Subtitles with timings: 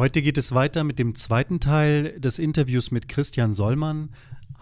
[0.00, 4.08] Heute geht es weiter mit dem zweiten Teil des Interviews mit Christian Sollmann,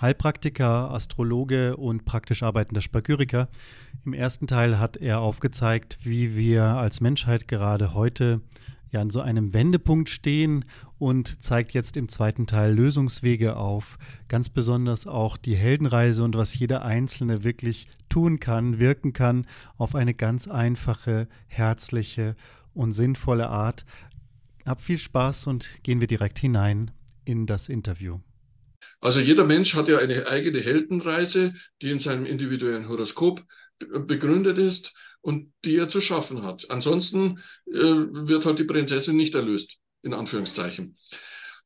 [0.01, 3.49] Heilpraktiker, Astrologe und praktisch arbeitender Spagyriker.
[4.05, 8.41] Im ersten Teil hat er aufgezeigt, wie wir als Menschheit gerade heute
[8.91, 10.65] ja an so einem Wendepunkt stehen
[10.99, 13.97] und zeigt jetzt im zweiten Teil Lösungswege auf,
[14.27, 19.47] ganz besonders auch die Heldenreise und was jeder Einzelne wirklich tun kann, wirken kann,
[19.77, 22.35] auf eine ganz einfache, herzliche
[22.79, 23.85] und sinnvolle Art.
[24.69, 26.91] Hab viel Spaß und gehen wir direkt hinein
[27.25, 28.21] in das Interview.
[29.01, 33.43] Also jeder Mensch hat ja eine eigene Heldenreise, die in seinem individuellen Horoskop
[33.79, 36.71] begründet ist und die er zu schaffen hat.
[36.71, 40.97] Ansonsten äh, wird halt die Prinzessin nicht erlöst, in Anführungszeichen.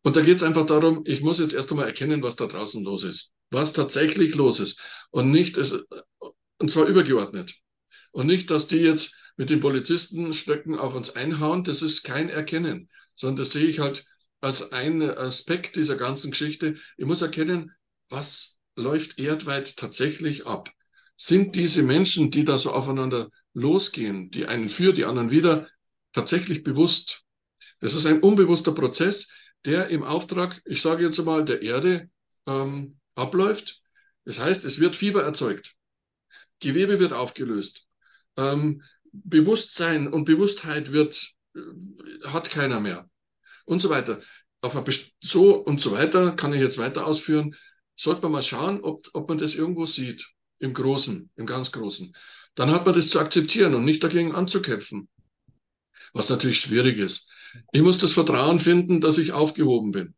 [0.02, 2.84] Und da geht es einfach darum, ich muss jetzt erst einmal erkennen, was da draußen
[2.84, 3.30] los ist.
[3.50, 4.80] Was tatsächlich los ist.
[5.10, 5.84] Und nicht, es,
[6.58, 7.54] und zwar übergeordnet.
[8.12, 11.64] Und nicht, dass die jetzt mit den Polizistenstöcken auf uns einhauen.
[11.64, 14.04] Das ist kein Erkennen, sondern das sehe ich halt
[14.40, 16.76] als einen Aspekt dieser ganzen Geschichte.
[16.96, 17.72] Ich muss erkennen,
[18.08, 20.70] was läuft erdweit tatsächlich ab.
[21.16, 25.68] Sind diese Menschen, die da so aufeinander losgehen, die einen für, die anderen wieder,
[26.12, 27.22] tatsächlich bewusst.
[27.80, 29.30] Das ist ein unbewusster Prozess,
[29.64, 32.10] der im Auftrag, ich sage jetzt mal, der Erde
[32.46, 33.80] ähm, abläuft.
[34.24, 35.76] Das heißt, es wird Fieber erzeugt.
[36.60, 37.86] Gewebe wird aufgelöst.
[38.36, 41.32] Ähm, Bewusstsein und Bewusstheit wird,
[42.24, 43.08] hat keiner mehr.
[43.64, 44.20] Und so weiter.
[45.20, 47.54] So und so weiter kann ich jetzt weiter ausführen.
[47.96, 50.28] Sollte man mal schauen, ob, ob man das irgendwo sieht.
[50.58, 52.14] Im Großen, im ganz Großen
[52.54, 55.08] dann hat man das zu akzeptieren und nicht dagegen anzukämpfen.
[56.12, 57.30] Was natürlich schwierig ist.
[57.72, 60.14] Ich muss das Vertrauen finden, dass ich aufgehoben bin.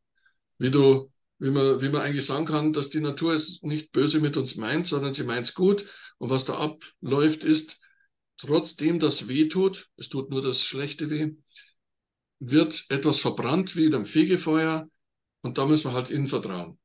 [0.58, 4.20] Wie du, wie man, wie man eigentlich sagen kann, dass die Natur es nicht böse
[4.20, 5.84] mit uns meint, sondern sie meint es gut.
[6.18, 7.80] Und was da abläuft, ist,
[8.36, 11.32] trotzdem das weh tut, es tut nur das Schlechte weh,
[12.40, 14.88] wird etwas verbrannt wie in einem Fegefeuer
[15.42, 16.78] und da müssen wir halt ihnen vertrauen.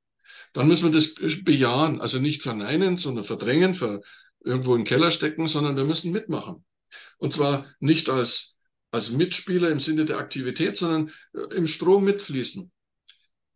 [0.54, 4.02] Dann müssen wir das bejahen, also nicht verneinen, sondern verdrängen, ver,
[4.44, 6.66] irgendwo im Keller stecken, sondern wir müssen mitmachen.
[7.18, 8.56] Und zwar nicht als,
[8.92, 12.72] als Mitspieler im Sinne der Aktivität, sondern äh, im Strom mitfließen.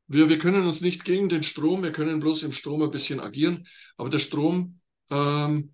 [0.07, 3.19] Wir, wir können uns nicht gegen den Strom, wir können bloß im Strom ein bisschen
[3.19, 3.67] agieren,
[3.97, 5.72] aber der Strom, ähm,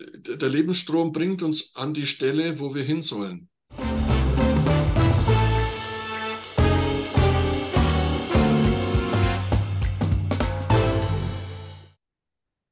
[0.00, 3.48] der Lebensstrom bringt uns an die Stelle, wo wir hin sollen.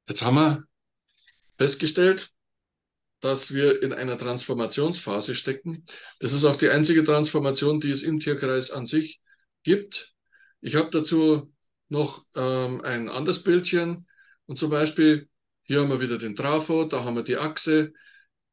[0.09, 0.65] Jetzt haben wir
[1.59, 2.31] festgestellt,
[3.21, 5.85] dass wir in einer Transformationsphase stecken.
[6.21, 9.21] Das ist auch die einzige Transformation, die es im Tierkreis an sich
[9.65, 10.15] gibt.
[10.61, 11.53] Ich habe dazu
[11.89, 14.07] noch ähm, ein anderes Bildchen.
[14.47, 15.28] Und zum Beispiel,
[15.69, 17.93] hier haben wir wieder den Trafo, da haben wir die Achse.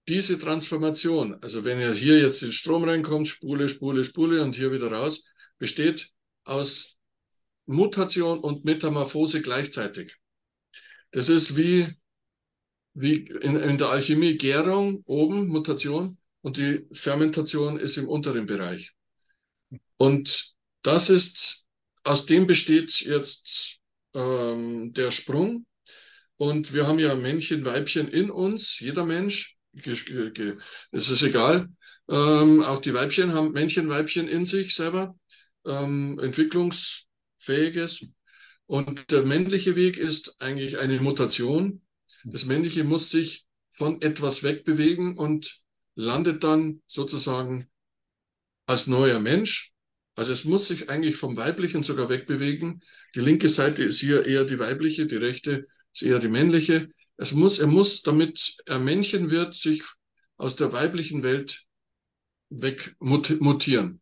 [0.07, 4.71] Diese Transformation, also wenn ja hier jetzt den Strom reinkommt, Spule, Spule, Spule und hier
[4.71, 5.27] wieder raus,
[5.57, 6.11] besteht
[6.43, 6.99] aus
[7.65, 10.15] Mutation und Metamorphose gleichzeitig.
[11.09, 11.95] Das ist wie
[12.95, 18.93] wie in, in der Alchemie Gärung oben, Mutation, und die Fermentation ist im unteren Bereich.
[19.97, 21.65] Und das ist,
[22.03, 23.79] aus dem besteht jetzt
[24.13, 25.65] ähm, der Sprung.
[26.37, 31.69] Und wir haben ja Männchen, Weibchen in uns, jeder Mensch, es ist egal.
[32.07, 35.15] Ähm, auch die Weibchen haben Männchen, Weibchen in sich selber,
[35.65, 38.07] ähm, entwicklungsfähiges.
[38.67, 41.81] Und der männliche Weg ist eigentlich eine Mutation,
[42.23, 45.59] das Männliche muss sich von etwas wegbewegen und
[45.93, 47.69] landet dann sozusagen
[48.65, 49.73] als neuer Mensch.
[50.15, 52.81] Also es muss sich eigentlich vom Weiblichen sogar wegbewegen.
[53.13, 56.89] Die linke Seite ist hier eher die weibliche, die rechte ist eher die männliche.
[57.17, 59.83] Es muss, er muss, damit er Männchen wird, sich
[60.37, 61.63] aus der weiblichen Welt
[62.49, 64.01] wegmutieren.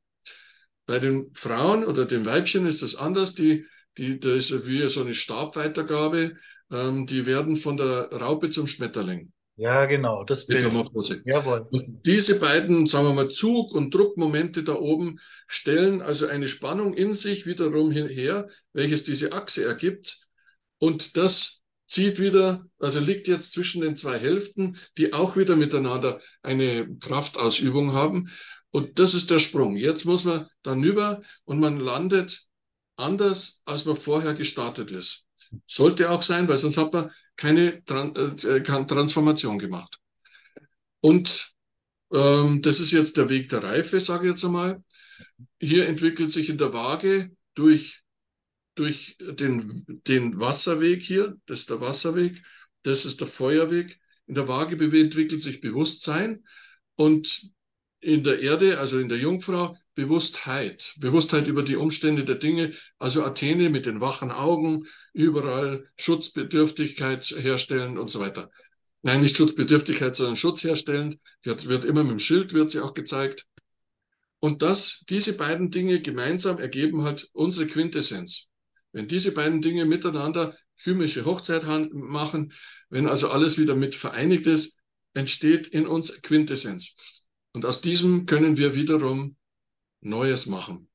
[0.85, 3.35] Bei den Frauen oder den Weibchen ist das anders.
[3.35, 3.65] Die,
[3.97, 6.35] die, da ist wie so eine Stabweitergabe
[6.73, 9.31] ähm, die werden von der Raupe zum Schmetterling.
[9.55, 10.63] Ja, genau, das Bild.
[11.25, 11.67] Jawohl.
[11.69, 16.95] Und diese beiden, sagen wir mal, Zug- und Druckmomente da oben stellen also eine Spannung
[16.95, 20.25] in sich wiederum her, welches diese Achse ergibt.
[20.79, 21.61] Und das
[21.93, 27.93] zieht wieder, also liegt jetzt zwischen den zwei Hälften, die auch wieder miteinander eine Kraftausübung
[27.93, 28.31] haben.
[28.71, 29.75] Und das ist der Sprung.
[29.75, 32.47] Jetzt muss man dann über und man landet
[32.95, 35.27] anders, als man vorher gestartet ist.
[35.67, 39.99] Sollte auch sein, weil sonst hat man keine äh, Transformation gemacht.
[40.99, 41.51] Und
[42.11, 44.83] ähm, das ist jetzt der Weg der Reife, sage ich jetzt einmal.
[45.59, 48.02] Hier entwickelt sich in der Waage durch,
[48.75, 52.41] durch den, den Wasserweg hier, das ist der Wasserweg,
[52.83, 53.99] das ist der Feuerweg.
[54.25, 56.43] In der Waage entwickelt sich Bewusstsein
[56.95, 57.51] und
[57.99, 63.23] in der Erde, also in der Jungfrau, Bewusstheit, Bewusstheit über die Umstände der Dinge, also
[63.23, 68.49] Athene mit den wachen Augen, überall Schutzbedürftigkeit herstellen und so weiter.
[69.03, 71.19] Nein, nicht Schutzbedürftigkeit, sondern Schutz herstellend.
[71.43, 73.45] Wird, wird immer mit dem Schild, wird sie auch gezeigt.
[74.39, 78.49] Und das, diese beiden Dinge gemeinsam ergeben halt unsere Quintessenz.
[78.93, 82.53] Wenn diese beiden Dinge miteinander chymische Hochzeit machen,
[82.89, 84.79] wenn also alles wieder mit vereinigt ist,
[85.13, 87.25] entsteht in uns Quintessenz.
[87.53, 89.35] Und aus diesem können wir wiederum
[90.01, 90.89] Neues machen.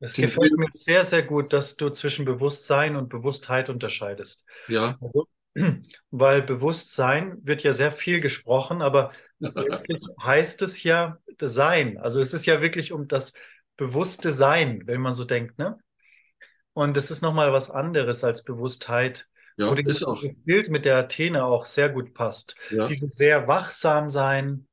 [0.00, 4.44] Es gefällt mir sehr, sehr gut, dass du zwischen Bewusstsein und Bewusstheit unterscheidest.
[4.66, 4.98] Ja.
[5.00, 5.28] Also,
[6.10, 11.98] weil Bewusstsein wird ja sehr viel gesprochen, aber letztlich heißt es ja Sein.
[11.98, 13.32] Also es ist ja wirklich um das
[13.76, 15.78] bewusste Sein, wenn man so denkt, ne?
[16.74, 19.28] Und es ist nochmal was anderes als Bewusstheit.
[19.56, 20.06] Ja, wo dieses
[20.44, 22.56] Bild mit der Athene auch sehr gut passt.
[22.70, 22.86] Ja.
[22.86, 24.66] Dieses sehr wachsam sein,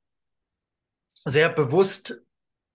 [1.25, 2.21] sehr bewusst,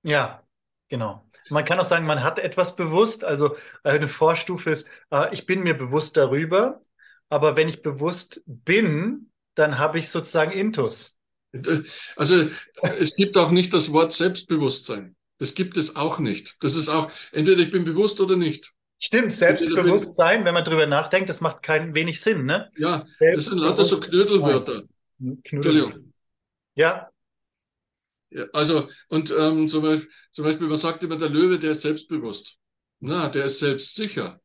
[0.03, 0.44] ja,
[0.88, 1.26] Genau.
[1.50, 3.25] Man kann auch sagen, man hat etwas bewusst.
[3.25, 6.82] Also eine Vorstufe ist, äh, ich bin mir bewusst darüber,
[7.29, 11.19] aber wenn ich bewusst bin, dann habe ich sozusagen Intus.
[12.17, 12.49] Also
[12.82, 15.15] es gibt auch nicht das Wort Selbstbewusstsein.
[15.38, 16.56] Das gibt es auch nicht.
[16.61, 18.74] Das ist auch, entweder ich bin bewusst oder nicht.
[19.05, 22.71] Stimmt, Selbstbewusstsein, wenn man drüber nachdenkt, das macht kein wenig Sinn, ne?
[22.77, 24.85] Ja, das sind lauter so Knödelwörter.
[25.19, 25.39] Knödel.
[25.53, 26.12] Entschuldigung.
[26.75, 27.11] Ja,
[28.53, 32.56] also, und ähm, zum, Beispiel, zum Beispiel, man sagt immer, der Löwe, der ist selbstbewusst.
[33.01, 34.41] Na, der ist selbstsicher.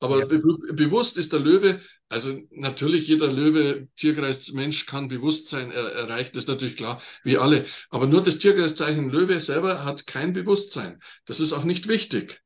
[0.00, 0.26] Aber ja.
[0.26, 0.40] be
[0.74, 6.44] bewusst ist der Löwe, also natürlich jeder Löwe, Tierkreis, Mensch kann Bewusstsein er erreicht, das
[6.44, 7.66] ist natürlich klar, wie alle.
[7.90, 11.00] Aber nur das Tierkreiszeichen Löwe selber hat kein Bewusstsein.
[11.26, 12.40] Das ist auch nicht wichtig.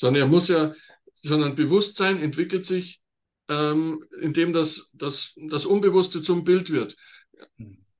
[0.00, 0.72] Sondern er muss ja,
[1.12, 3.00] sondern Bewusstsein entwickelt sich,
[3.50, 6.96] ähm, indem das, das, das Unbewusste zum Bild wird.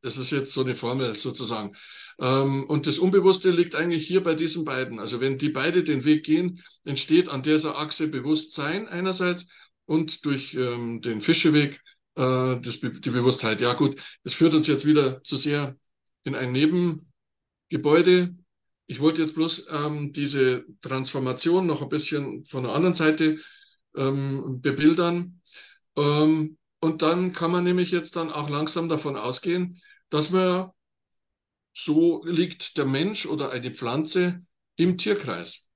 [0.00, 1.76] Das ist jetzt so eine Formel sozusagen.
[2.18, 4.98] Ähm, und das Unbewusste liegt eigentlich hier bei diesen beiden.
[4.98, 9.48] Also wenn die beide den Weg gehen, entsteht an dieser Achse Bewusstsein einerseits
[9.84, 11.82] und durch ähm, den Fischeweg
[12.14, 13.60] äh, das, die Bewusstheit.
[13.60, 15.76] Ja gut, das führt uns jetzt wieder zu sehr
[16.24, 18.36] in ein Nebengebäude.
[18.90, 23.38] Ich wollte jetzt bloß ähm, diese Transformation noch ein bisschen von der anderen Seite
[23.96, 25.40] ähm, bebildern.
[25.94, 30.70] Ähm, und dann kann man nämlich jetzt dann auch langsam davon ausgehen, dass man
[31.72, 34.44] so liegt der Mensch oder eine Pflanze
[34.74, 35.68] im Tierkreis.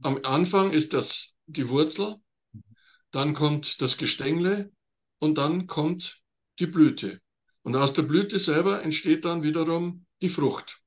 [0.00, 2.14] Am Anfang ist das die Wurzel,
[3.10, 4.70] dann kommt das Gestängle
[5.18, 6.20] und dann kommt
[6.60, 7.20] die Blüte.
[7.62, 10.79] Und aus der Blüte selber entsteht dann wiederum die Frucht.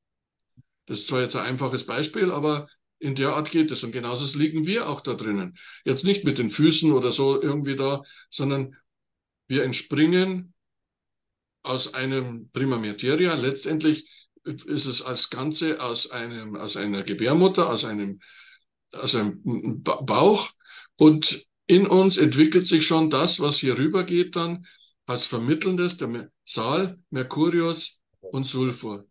[0.85, 2.67] Das ist zwar jetzt ein einfaches Beispiel, aber
[2.99, 3.83] in der Art geht es.
[3.83, 5.57] Und genauso liegen wir auch da drinnen.
[5.85, 8.75] Jetzt nicht mit den Füßen oder so irgendwie da, sondern
[9.47, 10.53] wir entspringen
[11.63, 13.35] aus einem Prima Materia.
[13.35, 14.07] Letztendlich
[14.43, 18.19] ist es als Ganze aus einem, aus einer Gebärmutter, aus einem,
[18.91, 19.41] aus einem
[19.83, 20.49] Bauch.
[20.97, 24.65] Und in uns entwickelt sich schon das, was hier rübergeht dann
[25.05, 29.05] als Vermittelndes, der Sal, Mercurius und Sulfur.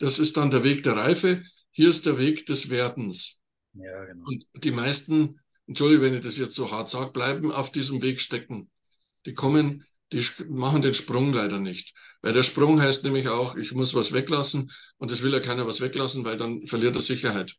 [0.00, 1.44] Das ist dann der Weg der Reife.
[1.70, 3.40] Hier ist der Weg des Werdens.
[3.74, 4.24] Ja, genau.
[4.26, 5.38] Und die meisten,
[5.68, 8.68] entschuldige, wenn ich das jetzt so hart sage, bleiben auf diesem Weg stecken.
[9.24, 11.94] Die kommen die machen den Sprung leider nicht.
[12.22, 15.66] Weil der Sprung heißt nämlich auch, ich muss was weglassen und es will ja keiner
[15.66, 17.54] was weglassen, weil dann verliert er Sicherheit.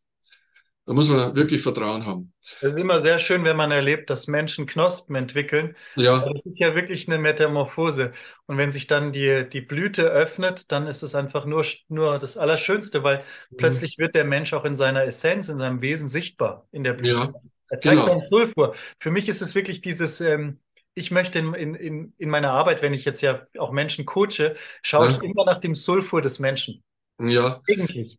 [0.86, 2.34] Da muss man wirklich Vertrauen haben.
[2.60, 5.76] Es ist immer sehr schön, wenn man erlebt, dass Menschen Knospen entwickeln.
[5.96, 6.28] Ja.
[6.28, 8.14] Das ist ja wirklich eine Metamorphose.
[8.48, 12.36] Und wenn sich dann die, die Blüte öffnet, dann ist es einfach nur, nur das
[12.36, 13.58] Allerschönste, weil mhm.
[13.58, 17.14] plötzlich wird der Mensch auch in seiner Essenz, in seinem Wesen sichtbar in der Blüte.
[17.14, 17.34] Ja.
[17.70, 18.20] Er zeigt genau.
[18.20, 18.76] Sulfur.
[19.00, 20.60] Für mich ist es wirklich dieses, ähm,
[20.96, 25.06] ich möchte in, in, in meiner Arbeit, wenn ich jetzt ja auch Menschen coache, schaue
[25.06, 25.12] ja.
[25.12, 26.84] ich immer nach dem Sulfur des Menschen.
[27.20, 27.62] Ja.
[27.70, 28.18] Eigentlich.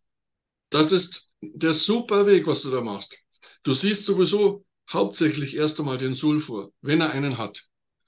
[0.70, 3.18] Das ist der super Weg, was du da machst.
[3.62, 7.64] Du siehst sowieso hauptsächlich erst einmal den Sulfur, wenn er einen hat.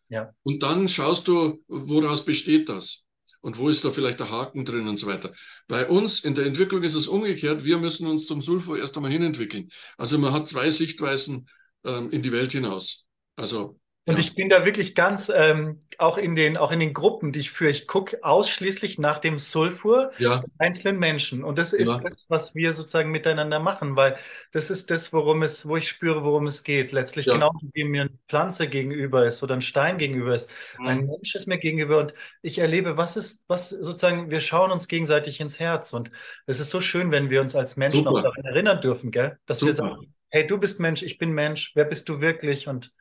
[0.09, 0.33] Ja.
[0.43, 3.05] Und dann schaust du, woraus besteht das?
[3.41, 5.33] Und wo ist da vielleicht der Haken drin und so weiter.
[5.69, 7.65] Bei uns in der Entwicklung ist es umgekehrt.
[7.65, 9.71] Wir müssen uns zum Sulfur erst einmal hinentwickeln.
[9.99, 11.47] Also man hat zwei Sichtweisen
[11.85, 13.05] ähm, in die Welt hinaus.
[13.37, 14.21] Also Und ja.
[14.21, 17.51] ich bin da wirklich ganz, ähm, auch in den, auch in den Gruppen, die ich
[17.51, 20.45] führe, ich gucke ausschließlich nach dem Sulfur ja.
[20.59, 21.43] einzelnen Menschen.
[21.43, 22.01] Und das ist ja.
[22.01, 24.17] das, was wir sozusagen miteinander machen, weil
[24.53, 26.93] das ist das, worum es, wo ich spüre, worum es geht.
[26.93, 30.51] Letztlich genauso wie mir eine Pflanze gegenüber ist oder ein Stein gegenüber ist.
[30.79, 30.87] Mhm.
[30.87, 34.89] Ein Mensch ist mir gegenüber und ich erlebe, was ist, was sozusagen, wir schauen uns
[34.89, 35.95] gegenseitig ins Herz.
[35.95, 36.11] Und
[36.47, 38.11] es ist so schön, wenn wir uns als Menschen Super.
[38.11, 39.39] auch daran erinnern dürfen, gell?
[39.47, 39.71] Dass Super.
[39.71, 42.69] wir sagen, hey, du bist Mensch, ich bin Mensch, wer bist du wirklich?
[42.69, 42.93] Und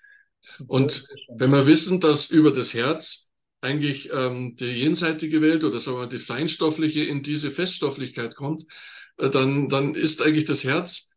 [0.68, 3.28] und wenn wir wissen, dass über das Herz
[3.62, 8.66] eigentlich ähm, die jenseitige Welt oder sagen wir die feinstoffliche in diese Feststofflichkeit kommt,
[9.18, 11.10] äh, dann, dann ist eigentlich das Herz,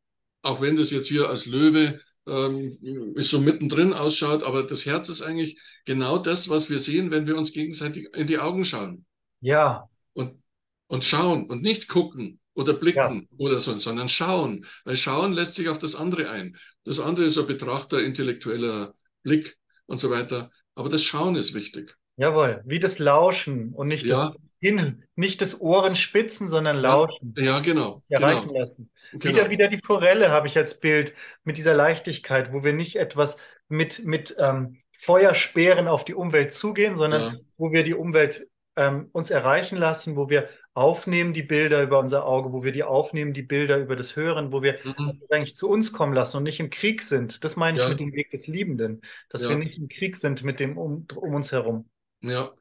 [0.43, 2.73] auch wenn das jetzt hier als Löwe ähm,
[3.17, 7.37] so mittendrin ausschaut, aber das Herz ist eigentlich genau das, was wir sehen, wenn wir
[7.37, 9.05] uns gegenseitig in die Augen schauen.
[9.41, 9.89] Ja.
[10.13, 10.43] Und,
[10.89, 13.37] und schauen und nicht gucken oder blicken ja.
[13.39, 14.67] oder so, sondern schauen.
[14.85, 16.57] Weil schauen lässt sich auf das andere ein.
[16.85, 18.95] Das andere ist ein Betrachter intellektueller
[19.27, 20.51] Blick und so weiter.
[20.75, 21.97] Aber das Schauen ist wichtig.
[22.17, 24.15] Jawohl, wie das Lauschen und nicht ja.
[24.15, 27.35] das Hin, nicht das Ohrenspitzen, sondern Lauschen.
[27.37, 28.03] Ja, ja genau.
[28.09, 28.61] Erreichen genau.
[28.61, 28.91] lassen.
[29.13, 29.25] Genau.
[29.25, 31.15] Wieder, wieder die Forelle habe ich als Bild
[31.45, 33.37] mit dieser Leichtigkeit, wo wir nicht etwas
[33.69, 37.41] mit, mit ähm, Feuerspeeren auf die Umwelt zugehen, sondern ja.
[37.59, 42.27] wo wir die Umwelt ähm, uns erreichen lassen, wo wir aufnehmen die Bilder über unser
[42.27, 45.23] Auge, wo wir die aufnehmen, die Bilder über das Hören, wo wir mhm.
[45.31, 47.45] eigentlich zu uns kommen lassen und nicht im Krieg sind.
[47.45, 47.89] Das meine ich ja.
[47.89, 49.49] mit dem Weg des Liebenden, dass ja.
[49.49, 51.89] wir nicht im Krieg sind mit dem um, um uns herum.
[52.21, 52.53] Ja,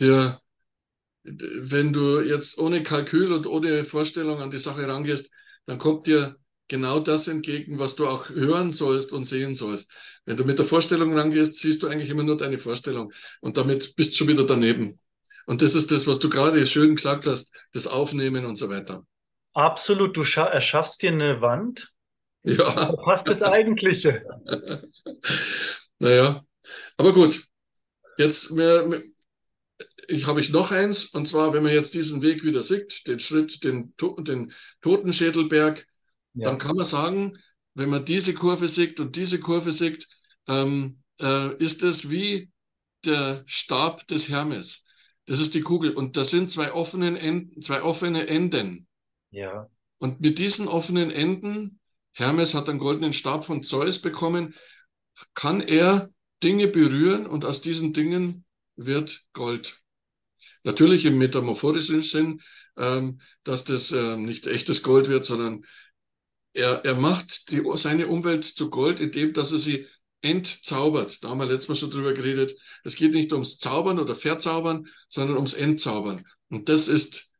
[0.00, 0.40] der,
[1.22, 5.32] wenn du jetzt ohne Kalkül und ohne Vorstellung an die Sache rangehst,
[5.66, 9.92] dann kommt dir genau das entgegen, was du auch hören sollst und sehen sollst.
[10.24, 13.94] Wenn du mit der Vorstellung rangehst, siehst du eigentlich immer nur deine Vorstellung und damit
[13.96, 14.98] bist du schon wieder daneben.
[15.46, 19.06] Und das ist das, was du gerade schön gesagt hast, das Aufnehmen und so weiter.
[19.52, 21.92] Absolut, du erschaffst dir eine Wand.
[22.42, 22.92] Ja.
[22.96, 24.24] Du hast das Eigentliche.
[25.98, 26.44] naja,
[26.96, 27.42] aber gut.
[28.16, 29.02] Jetzt mehr,
[30.08, 33.18] ich habe ich noch eins, und zwar, wenn man jetzt diesen Weg wieder sieht, den
[33.18, 35.86] Schritt, den, den Totenschädelberg,
[36.34, 36.48] ja.
[36.48, 37.38] dann kann man sagen,
[37.74, 40.06] wenn man diese Kurve sieht und diese Kurve sieht,
[40.46, 42.50] ähm, äh, ist es wie
[43.04, 44.83] der Stab des Hermes.
[45.26, 45.92] Das ist die Kugel.
[45.92, 48.86] Und da sind zwei, offenen Enden, zwei offene Enden.
[49.30, 49.68] Ja.
[49.98, 51.80] Und mit diesen offenen Enden,
[52.12, 54.54] Hermes hat einen goldenen Stab von Zeus bekommen,
[55.34, 56.10] kann er
[56.42, 58.44] Dinge berühren und aus diesen Dingen
[58.76, 59.80] wird Gold.
[60.62, 62.42] Natürlich im metamophorischen Sinn,
[62.76, 65.64] ähm, dass das äh, nicht echtes Gold wird, sondern
[66.52, 69.86] er, er macht die, seine Umwelt zu Gold, indem dass er sie
[70.24, 71.22] entzaubert.
[71.22, 72.58] Da haben wir letztes Mal schon drüber geredet.
[72.82, 76.24] Es geht nicht ums Zaubern oder Verzaubern, sondern ums Entzaubern.
[76.48, 77.30] Und das ist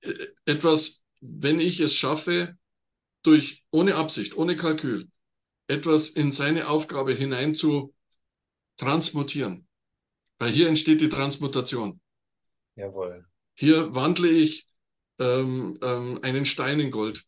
[0.00, 0.12] äh,
[0.44, 2.56] etwas, wenn ich es schaffe,
[3.22, 5.08] durch, ohne Absicht, ohne Kalkül,
[5.68, 7.94] etwas in seine Aufgabe hinein zu
[8.76, 9.66] transmutieren.
[10.38, 12.00] Weil hier entsteht die Transmutation.
[12.74, 13.24] Jawohl.
[13.54, 14.66] Hier wandle ich
[15.18, 17.24] ähm, ähm, einen Stein in Gold.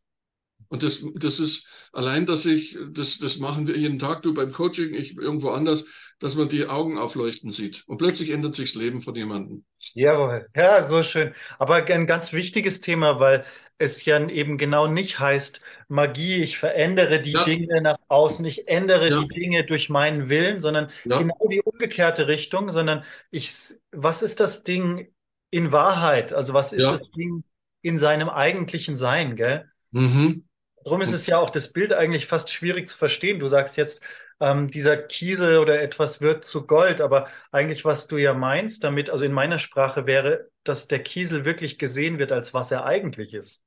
[0.68, 4.52] Und das, das ist allein, dass ich, das, das machen wir jeden Tag, du beim
[4.52, 5.84] Coaching, ich irgendwo anders,
[6.18, 7.84] dass man die Augen aufleuchten sieht.
[7.86, 9.64] Und plötzlich ändert sich das Leben von jemandem.
[9.94, 11.34] Jawohl, ja, so schön.
[11.58, 13.44] Aber ein ganz wichtiges Thema, weil
[13.78, 17.44] es ja eben genau nicht heißt, Magie, ich verändere die ja.
[17.44, 19.20] Dinge nach außen, ich ändere ja.
[19.20, 21.18] die Dinge durch meinen Willen, sondern ja.
[21.18, 23.52] genau die umgekehrte Richtung, sondern ich,
[23.92, 25.12] was ist das Ding
[25.50, 26.32] in Wahrheit?
[26.32, 27.44] Also was ist das Ding
[27.82, 29.70] in seinem eigentlichen Sein, gell?
[29.90, 30.45] Mhm.
[30.86, 33.40] Darum ist es ja auch das Bild eigentlich fast schwierig zu verstehen.
[33.40, 34.00] Du sagst jetzt,
[34.38, 39.10] ähm, dieser Kiesel oder etwas wird zu Gold, aber eigentlich, was du ja meinst damit,
[39.10, 43.34] also in meiner Sprache wäre, dass der Kiesel wirklich gesehen wird, als was er eigentlich
[43.34, 43.64] ist.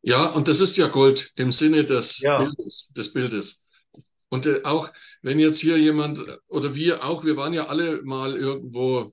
[0.00, 2.38] Ja, und das ist ja Gold im Sinne des, ja.
[2.38, 3.66] Bildes, des Bildes.
[4.28, 4.92] Und äh, auch
[5.22, 9.12] wenn jetzt hier jemand oder wir auch, wir waren ja alle mal irgendwo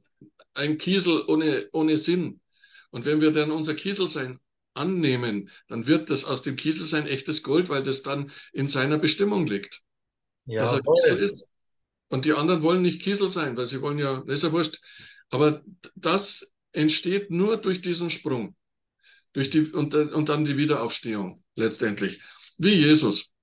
[0.53, 2.39] ein Kiesel ohne, ohne Sinn.
[2.91, 4.39] Und wenn wir dann unser Kiesel sein
[4.73, 8.97] annehmen, dann wird das aus dem Kiesel sein echtes Gold, weil das dann in seiner
[8.99, 9.81] Bestimmung liegt.
[10.45, 11.43] Ja, dass er Kiesel ist.
[12.09, 14.79] Und die anderen wollen nicht Kiesel sein, weil sie wollen ja, das ist ja wurscht.
[15.29, 15.61] Aber
[15.95, 18.55] das entsteht nur durch diesen Sprung.
[19.33, 22.21] Durch die, und, und dann die Wiederaufstehung letztendlich.
[22.57, 23.33] Wie Jesus.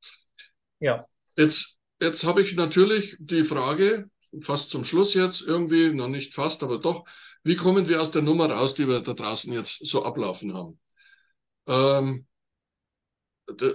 [0.80, 1.06] Ja.
[1.36, 4.10] Jetzt, jetzt habe ich natürlich die Frage,
[4.42, 7.06] fast zum Schluss jetzt, irgendwie, noch nicht fast, aber doch,
[7.44, 10.78] wie kommen wir aus der Nummer raus, die wir da draußen jetzt so ablaufen haben?
[11.68, 12.26] Ähm,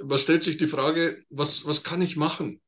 [0.04, 2.62] man stellt sich die Frage, was, was kann ich machen?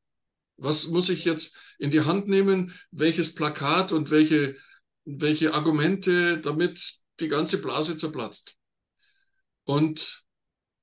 [0.58, 2.74] Was muss ich jetzt in die Hand nehmen?
[2.92, 4.56] Welches Plakat und welche,
[5.04, 8.56] welche Argumente, damit die ganze Blase zerplatzt?
[9.66, 10.24] Und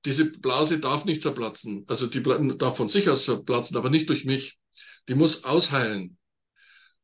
[0.05, 1.85] diese Blase darf nicht zerplatzen.
[1.89, 2.23] Also die
[2.59, 4.59] darf von sich aus zerplatzen, aber nicht durch mich.
[5.09, 6.19] Die muss ausheilen.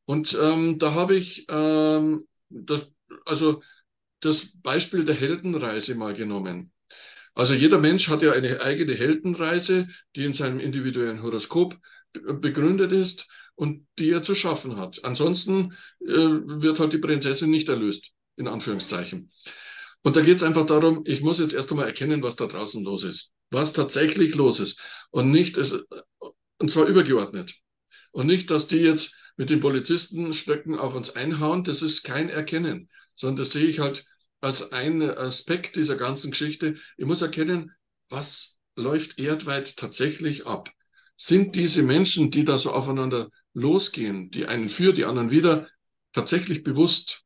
[0.04, 2.92] Und ähm, da habe ich ähm, das,
[3.25, 3.62] also
[4.21, 6.73] das Beispiel der Heldenreise mal genommen.
[7.38, 11.78] Also jeder Mensch hat ja eine eigene Heldenreise, die in seinem individuellen Horoskop
[12.12, 15.04] begründet ist und die er zu schaffen hat.
[15.04, 19.30] Ansonsten äh, wird halt die Prinzessin nicht erlöst, in Anführungszeichen.
[20.02, 22.83] Und da geht es einfach darum, ich muss jetzt erst einmal erkennen, was da draußen
[22.83, 24.80] los ist, was tatsächlich los ist
[25.12, 25.78] und nicht, es,
[26.59, 27.54] und zwar übergeordnet.
[28.11, 32.90] Und nicht, dass die jetzt mit den Polizistenstöcken auf uns einhauen, das ist kein Erkennen,
[33.14, 34.07] sondern das sehe ich halt
[34.40, 36.76] als ein Aspekt dieser ganzen Geschichte.
[36.97, 37.73] Ich muss erkennen,
[38.09, 40.71] was läuft erdweit tatsächlich ab.
[41.16, 45.68] Sind diese Menschen, die da so aufeinander losgehen, die einen für, die anderen wieder,
[46.12, 47.25] tatsächlich bewusst?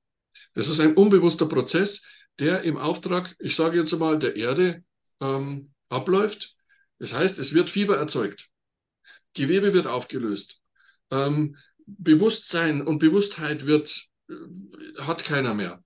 [0.54, 2.06] Das ist ein unbewusster Prozess,
[2.38, 4.82] der im Auftrag, ich sage jetzt mal, der Erde
[5.20, 6.56] ähm, abläuft.
[6.98, 8.48] Das heißt, es wird Fieber erzeugt.
[9.34, 10.60] Gewebe wird aufgelöst.
[11.10, 14.34] Ähm, Bewusstsein und Bewusstheit wird, äh,
[14.98, 15.82] hat keiner mehr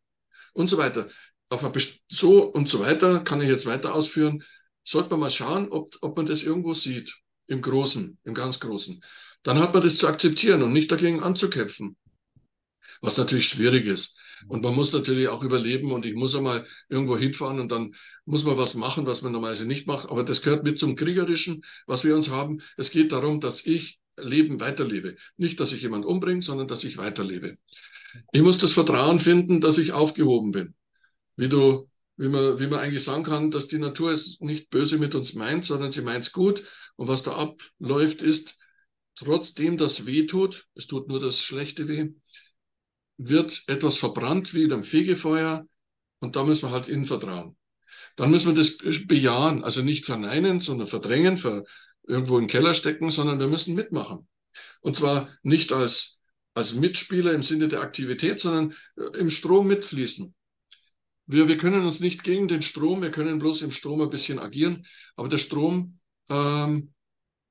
[0.56, 1.08] und so weiter.
[2.08, 4.42] So und so weiter kann ich jetzt weiter ausführen.
[4.84, 7.14] Sollte man mal schauen, ob, ob man das irgendwo sieht,
[7.46, 9.00] im Großen, im ganz Großen.
[9.42, 11.96] Dann hat man das zu akzeptieren und nicht dagegen anzukämpfen,
[13.00, 14.18] was natürlich schwierig ist.
[14.48, 17.94] Und man muss natürlich auch überleben und ich muss einmal irgendwo hinfahren und dann
[18.24, 20.08] muss man was machen, was man normalerweise nicht macht.
[20.10, 22.60] Aber das gehört mit zum Kriegerischen, was wir uns haben.
[22.76, 25.16] Es geht darum, dass ich Leben weiterlebe.
[25.36, 27.56] Nicht, dass ich jemand umbringe, sondern dass ich weiterlebe.
[28.32, 30.74] Ich muss das Vertrauen finden, dass ich aufgehoben bin.
[31.36, 34.98] Wie du, wie man, wie man eigentlich sagen kann, dass die Natur es nicht böse
[34.98, 36.64] mit uns meint, sondern sie meint es gut.
[36.96, 38.58] Und was da abläuft, ist,
[39.16, 42.10] trotzdem das weh tut, es tut nur das Schlechte weh,
[43.18, 45.66] wird etwas verbrannt wie in einem Fegefeuer.
[46.20, 47.56] Und da müssen wir halt ihnen vertrauen.
[48.16, 51.64] Dann müssen wir das bejahen, also nicht verneinen, sondern verdrängen, für
[52.06, 54.26] irgendwo in den Keller stecken, sondern wir müssen mitmachen.
[54.80, 56.15] Und zwar nicht als
[56.56, 60.34] als Mitspieler im Sinne der Aktivität, sondern äh, im Strom mitfließen.
[61.26, 64.38] Wir, wir können uns nicht gegen den Strom, wir können bloß im Strom ein bisschen
[64.38, 64.86] agieren,
[65.16, 65.98] aber der Strom,
[66.30, 66.94] ähm,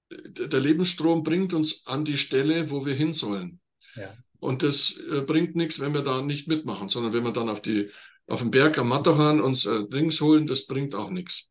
[0.10, 3.60] der Lebensstrom bringt uns an die Stelle, wo wir hin sollen.
[3.96, 4.16] Ja.
[4.40, 7.62] Und das äh, bringt nichts, wenn wir da nicht mitmachen, sondern wenn wir dann auf,
[7.62, 7.92] die,
[8.26, 11.50] auf den Berg am Matterhorn uns äh, Dings holen, das bringt auch nichts.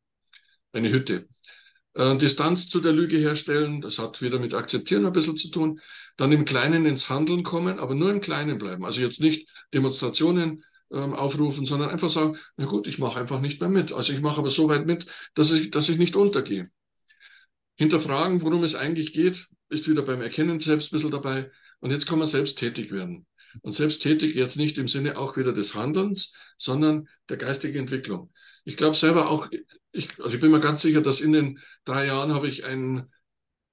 [0.72, 1.28] Eine Hütte.
[1.94, 5.80] Äh, Distanz zu der Lüge herstellen, das hat wieder mit Akzeptieren ein bisschen zu tun.
[6.16, 8.84] Dann im Kleinen ins Handeln kommen, aber nur im Kleinen bleiben.
[8.84, 13.60] Also jetzt nicht Demonstrationen ähm, aufrufen, sondern einfach sagen, na gut, ich mache einfach nicht
[13.60, 13.92] mehr mit.
[13.92, 16.70] Also ich mache aber so weit mit, dass ich, dass ich nicht untergehe.
[17.76, 21.50] Hinterfragen, worum es eigentlich geht, ist wieder beim Erkennen selbst ein bisschen dabei.
[21.80, 23.26] Und jetzt kann man selbst tätig werden.
[23.62, 28.32] Und selbst tätig jetzt nicht im Sinne auch wieder des Handelns, sondern der geistigen Entwicklung.
[28.64, 29.48] Ich glaube selber auch,
[29.94, 33.12] ich, also ich bin mir ganz sicher, dass in den drei Jahren habe ich einen,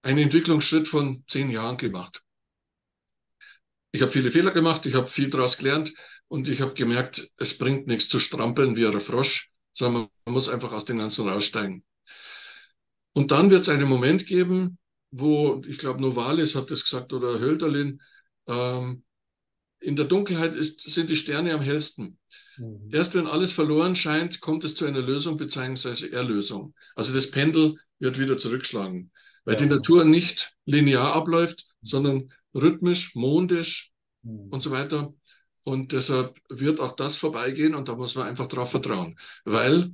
[0.03, 2.21] einen Entwicklungsschritt von zehn Jahren gemacht.
[3.91, 5.93] Ich habe viele Fehler gemacht, ich habe viel daraus gelernt
[6.27, 10.47] und ich habe gemerkt, es bringt nichts zu strampeln wie ein Frosch, sondern man muss
[10.47, 11.83] einfach aus dem Ganzen raussteigen.
[13.13, 14.77] Und dann wird es einen Moment geben,
[15.09, 18.01] wo, ich glaube, Novalis hat das gesagt oder Hölderlin,
[18.47, 19.03] ähm,
[19.79, 22.19] in der Dunkelheit ist, sind die Sterne am hellsten.
[22.57, 22.89] Mhm.
[22.91, 26.09] Erst wenn alles verloren scheint, kommt es zu einer Lösung bzw.
[26.09, 26.73] Erlösung.
[26.95, 29.11] Also das Pendel wird wieder zurückschlagen,
[29.45, 29.61] weil ja.
[29.61, 33.91] die Natur nicht linear abläuft, sondern rhythmisch, mondisch
[34.23, 34.49] mhm.
[34.49, 35.13] und so weiter.
[35.63, 39.91] Und deshalb wird auch das vorbeigehen und da muss man einfach drauf vertrauen, weil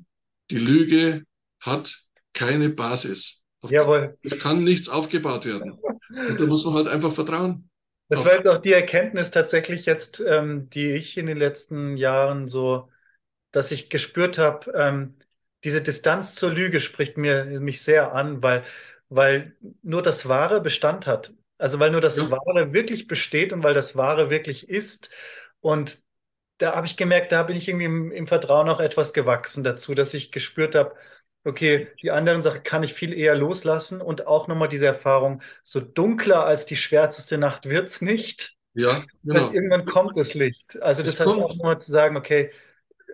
[0.50, 1.26] die Lüge
[1.60, 1.94] hat
[2.34, 3.44] keine Basis.
[3.60, 4.18] Auf Jawohl.
[4.24, 5.74] Da kann nichts aufgebaut werden.
[6.10, 7.70] Und da muss man halt einfach vertrauen.
[8.10, 12.48] Das war jetzt auch die Erkenntnis tatsächlich jetzt, ähm, die ich in den letzten Jahren
[12.48, 12.90] so,
[13.52, 15.16] dass ich gespürt habe, ähm,
[15.64, 18.64] diese Distanz zur Lüge spricht mir mich sehr an, weil,
[19.10, 21.34] weil nur das Wahre Bestand hat.
[21.58, 22.30] Also weil nur das ja.
[22.32, 25.10] Wahre wirklich besteht und weil das Wahre wirklich ist.
[25.60, 26.02] Und
[26.60, 29.96] da habe ich gemerkt, da bin ich irgendwie im, im Vertrauen auch etwas gewachsen dazu,
[29.96, 30.96] dass ich gespürt habe,
[31.44, 35.80] okay, die anderen Sachen kann ich viel eher loslassen und auch nochmal diese Erfahrung, so
[35.80, 38.56] dunkler als die schwärzeste Nacht wird es nicht.
[38.74, 39.40] Ja, genau.
[39.40, 40.82] Das irgendwann kommt das Licht.
[40.82, 42.52] Also das, hat auch nochmal zu sagen, okay,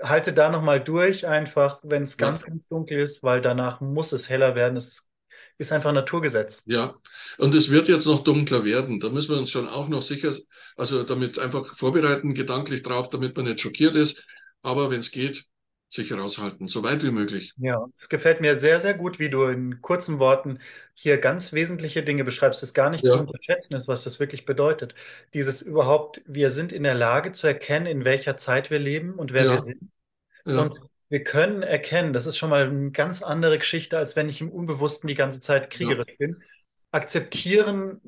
[0.01, 2.47] halte da nochmal durch einfach, wenn es ganz, ja.
[2.47, 4.75] ganz dunkel ist, weil danach muss es heller werden.
[4.75, 5.09] Es
[5.57, 6.63] ist einfach ein Naturgesetz.
[6.65, 6.95] Ja,
[7.37, 8.99] und es wird jetzt noch dunkler werden.
[8.99, 10.33] Da müssen wir uns schon auch noch sicher,
[10.75, 14.25] also damit einfach vorbereiten, gedanklich drauf, damit man nicht schockiert ist.
[14.61, 15.45] Aber wenn es geht,
[15.93, 17.53] sich heraushalten, so weit wie möglich.
[17.57, 20.59] Ja, es gefällt mir sehr, sehr gut, wie du in kurzen Worten
[20.93, 23.13] hier ganz wesentliche Dinge beschreibst, das gar nicht ja.
[23.13, 24.95] zu unterschätzen ist, was das wirklich bedeutet.
[25.33, 29.33] Dieses überhaupt, wir sind in der Lage zu erkennen, in welcher Zeit wir leben und
[29.33, 29.51] wer ja.
[29.51, 29.91] wir sind.
[30.45, 30.63] Ja.
[30.63, 30.79] Und
[31.09, 34.49] wir können erkennen, das ist schon mal eine ganz andere Geschichte, als wenn ich im
[34.49, 36.41] Unbewussten die ganze Zeit kriegerisch bin.
[36.91, 38.01] Akzeptieren,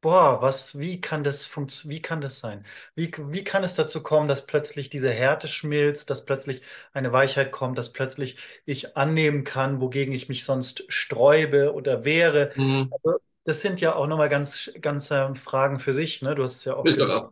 [0.00, 2.64] boah, was, wie kann das funktionieren, wie kann das sein?
[2.94, 7.52] Wie, wie kann es dazu kommen, dass plötzlich diese Härte schmilzt, dass plötzlich eine Weichheit
[7.52, 12.52] kommt, dass plötzlich ich annehmen kann, wogegen ich mich sonst sträube oder wehre?
[12.56, 12.90] Mhm.
[12.90, 16.34] Also, das sind ja auch nochmal ganz, ganz ähm, Fragen für sich, ne?
[16.34, 17.22] Du hast es ja auch gesagt.
[17.22, 17.30] Ja.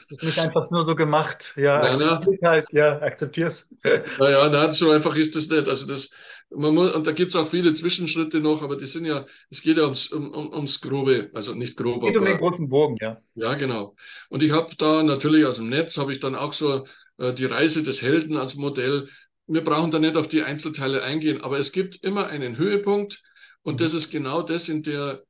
[0.00, 2.26] Es ist nicht einfach nur so gemacht, ja, Nein, nein.
[2.26, 3.68] akzeptier's halt, ja, akzeptier's.
[4.16, 5.68] Naja, nein, so einfach ist das nicht.
[5.68, 6.10] Also das,
[6.50, 9.62] man muss, und da gibt es auch viele Zwischenschritte noch, aber die sind ja, es
[9.62, 12.68] geht ja ums, um, um, ums Grobe, also nicht grob, Geht um den aber großen
[12.68, 13.20] Bogen, ja.
[13.34, 13.94] ja, genau.
[14.30, 16.86] Und ich habe da natürlich aus dem Netz, habe ich dann auch so
[17.18, 19.08] äh, die Reise des Helden als Modell.
[19.46, 23.22] Wir brauchen da nicht auf die Einzelteile eingehen, aber es gibt immer einen Höhepunkt
[23.62, 25.22] und das ist genau das, in der,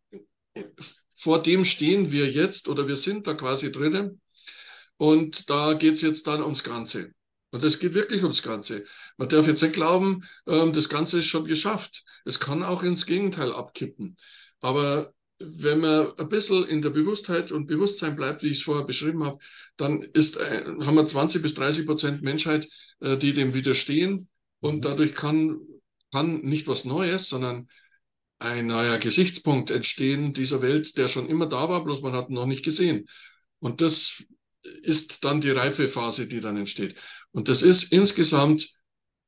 [1.16, 4.20] vor dem stehen wir jetzt oder wir sind da quasi drinnen.
[4.96, 7.12] Und da geht es jetzt dann ums Ganze.
[7.50, 8.84] Und es geht wirklich ums Ganze.
[9.16, 12.04] Man darf jetzt nicht glauben, ähm, das Ganze ist schon geschafft.
[12.24, 14.16] Es kann auch ins Gegenteil abkippen.
[14.60, 18.84] Aber wenn man ein bisschen in der Bewusstheit und Bewusstsein bleibt, wie ich es vorher
[18.84, 19.38] beschrieben habe,
[19.76, 22.68] dann ist, äh, haben wir 20 bis 30 Prozent Menschheit,
[23.00, 24.28] äh, die dem widerstehen.
[24.60, 25.58] Und dadurch kann,
[26.12, 27.68] kann nicht was Neues, sondern
[28.40, 32.34] ein neuer Gesichtspunkt entstehen dieser Welt, der schon immer da war, bloß man hat ihn
[32.34, 33.08] noch nicht gesehen.
[33.60, 34.22] Und das
[34.82, 36.96] ist dann die Reifephase, die dann entsteht.
[37.32, 38.68] Und das ist insgesamt,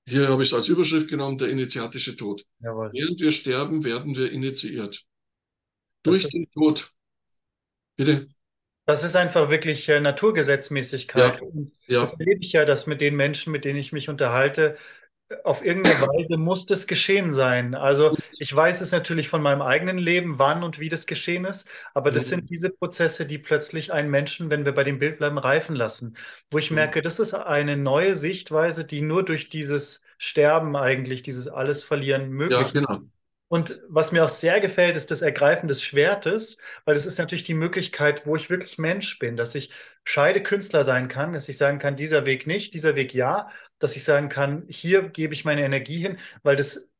[0.07, 2.45] hier habe ich es als Überschrift genommen, der initiatische Tod.
[2.61, 2.91] Jawohl.
[2.93, 5.05] Während wir sterben, werden wir initiiert.
[6.03, 6.91] Das Durch den Tod.
[7.97, 8.29] Bitte?
[8.87, 11.41] Das ist einfach wirklich äh, Naturgesetzmäßigkeit.
[11.41, 11.47] Ja.
[11.47, 14.77] Und Ja, das erlebe ich ja, dass mit den Menschen, mit denen ich mich unterhalte,
[15.45, 17.75] auf irgendeine Weise muss das geschehen sein.
[17.75, 21.69] Also ich weiß es natürlich von meinem eigenen Leben, wann und wie das geschehen ist,
[21.95, 22.29] aber das Mhm.
[22.29, 26.17] sind diese Prozesse, die plötzlich einen Menschen, wenn wir bei dem Bild bleiben, reifen lassen,
[26.51, 26.71] wo ich Mhm.
[26.71, 32.31] merke, das ist eine neue Sichtweise, die nur durch dieses Sterben eigentlich, dieses alles verlieren
[32.31, 33.01] möglich ja, genau.
[33.51, 37.45] Und was mir auch sehr gefällt, ist das Ergreifen des Schwertes, weil das ist natürlich
[37.45, 39.73] die Möglichkeit, wo ich wirklich Mensch bin, dass ich
[40.05, 44.05] Scheidekünstler sein kann, dass ich sagen kann, dieser Weg nicht, dieser Weg ja, dass ich
[44.05, 46.91] sagen kann, hier gebe ich meine Energie hin, weil das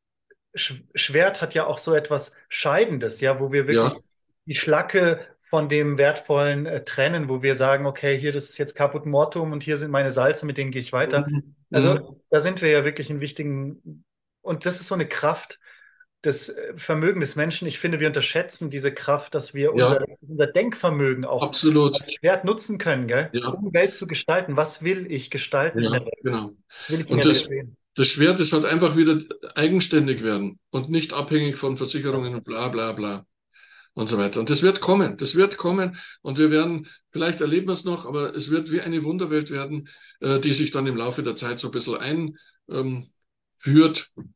[0.55, 4.01] Sch Schwert hat ja auch so etwas Scheidendes, ja, wo wir wirklich Ja.
[4.45, 8.75] die Schlacke von dem Wertvollen äh, trennen, wo wir sagen, okay, hier, das ist jetzt
[8.75, 11.27] Caput Mortuum und hier sind meine Salze, mit denen gehe ich weiter.
[11.29, 11.55] Mhm.
[11.71, 14.03] Also da sind wir ja wirklich in wichtigen,
[14.41, 15.59] und das ist so eine Kraft
[16.23, 17.67] des äh, Vermögen des Menschen.
[17.67, 19.85] Ich finde, wir unterschätzen diese Kraft, dass wir Ja.
[19.85, 21.99] unser, unser Denkvermögen auch Absolut.
[22.01, 23.29] als Schwert nutzen können, gell?
[23.33, 23.49] Ja.
[23.49, 24.57] Um Welt zu gestalten.
[24.57, 26.13] Was will ich gestalten in Ja, der Welt?
[26.23, 26.51] genau.
[26.77, 27.77] Was will ich in der das- Welt sehen?
[27.95, 29.19] Das Schwert ist halt einfach wieder
[29.55, 33.25] eigenständig werden und nicht abhängig von Versicherungen und bla bla bla
[33.95, 34.39] und so weiter.
[34.39, 38.05] Und das wird kommen, das wird kommen und wir werden, vielleicht erleben wir es noch,
[38.05, 39.89] aber es wird wie eine Wunderwelt werden,
[40.21, 42.37] äh, die sich dann im Laufe der Zeit so ein bisschen einführt,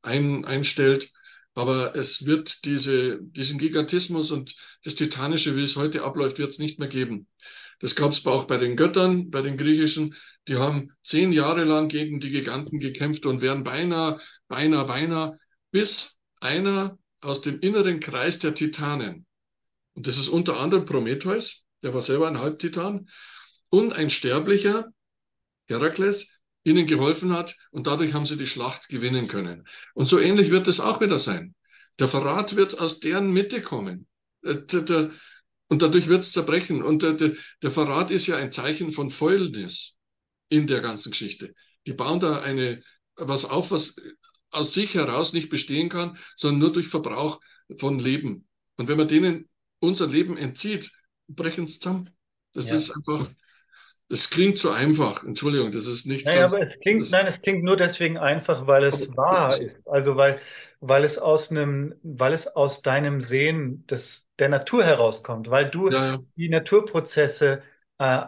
[0.01, 1.09] ein, einstellt.
[1.55, 6.59] Aber es wird diese, diesen Gigantismus und das Titanische, wie es heute abläuft, wird es
[6.59, 7.27] nicht mehr geben.
[7.79, 10.15] Das gab es auch bei den Göttern, bei den Griechischen.
[10.47, 15.39] Die haben zehn Jahre lang gegen die Giganten gekämpft und wären beinahe, beinahe, beinahe,
[15.71, 19.25] bis einer aus dem inneren Kreis der Titanen,
[19.95, 23.09] und das ist unter anderem Prometheus, der war selber ein Halbtitan,
[23.69, 24.91] und ein Sterblicher,
[25.67, 26.34] Herakles,
[26.65, 29.67] ihnen geholfen hat und dadurch haben sie die Schlacht gewinnen können.
[29.93, 31.55] Und so ähnlich wird es auch wieder sein.
[31.99, 34.07] Der Verrat wird aus deren Mitte kommen.
[34.43, 34.57] Äh,
[35.67, 36.83] und dadurch wird es zerbrechen.
[36.83, 39.95] Und der, der, der Verrat ist ja ein Zeichen von Fäulnis
[40.49, 41.53] in der ganzen Geschichte.
[41.87, 42.83] Die bauen da eine,
[43.15, 43.95] was auf, was
[44.51, 47.41] aus sich heraus nicht bestehen kann, sondern nur durch Verbrauch
[47.79, 48.47] von Leben.
[48.77, 49.49] Und wenn man denen
[49.79, 50.91] unser Leben entzieht,
[51.27, 52.09] brechen sie zusammen.
[52.53, 52.75] Das Ja.
[52.75, 53.27] ist einfach,
[54.09, 55.23] das klingt so einfach.
[55.23, 56.55] Entschuldigung, das ist nicht Naja, ganz.
[56.55, 59.79] aber es klingt, nein, es klingt nur deswegen einfach, weil es wahr ist.
[59.87, 60.41] Also weil,
[60.79, 65.89] weil es aus einem, weil es aus deinem Sehen des, der Natur herauskommt, weil du
[65.89, 67.61] Ja, ja, die Naturprozesse
[67.99, 68.23] äh,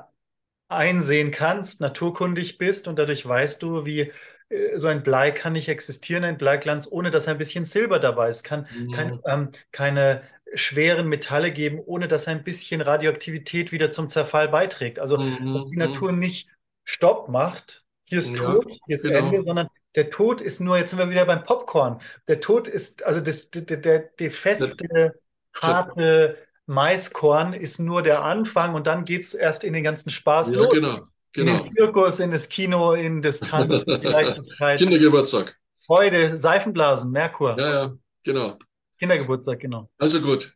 [0.70, 4.12] einsehen kannst, naturkundig bist und dadurch weißt du, wie
[4.50, 8.30] äh, so ein Blei kann nicht existieren, ein Bleiglanz, ohne dass ein bisschen Silber dabei
[8.30, 9.24] ist, kann kein, Mhm.
[9.26, 15.00] ähm, keine schweren Metalle geben, ohne dass ein bisschen Radioaktivität wieder zum Zerfall beiträgt.
[15.00, 15.84] Also Mhm, dass die mhm.
[15.84, 16.50] Natur nicht
[16.84, 19.18] Stopp macht, hier ist Ja, Tod, hier ist genau.
[19.28, 22.02] Ende, sondern der Tod ist nur, jetzt sind wir wieder beim Popcorn.
[22.28, 25.20] Der Tod ist, also das, der, der, der feste,
[25.54, 30.54] harte Maiskorn ist nur der Anfang und dann geht es erst in den ganzen Spaß
[30.54, 30.74] Ja, los.
[30.74, 30.98] genau,
[31.36, 31.60] In genau.
[31.60, 35.58] den Zirkus, in das Kino, in das Tanzen, Leichtigkeit, Kindergeburtstag.
[35.86, 37.58] Freude, Seifenblasen, Merkur.
[37.58, 38.58] Ja, ja, genau.
[39.00, 39.90] Kindergeburtstag, genau.
[39.98, 40.56] Also gut.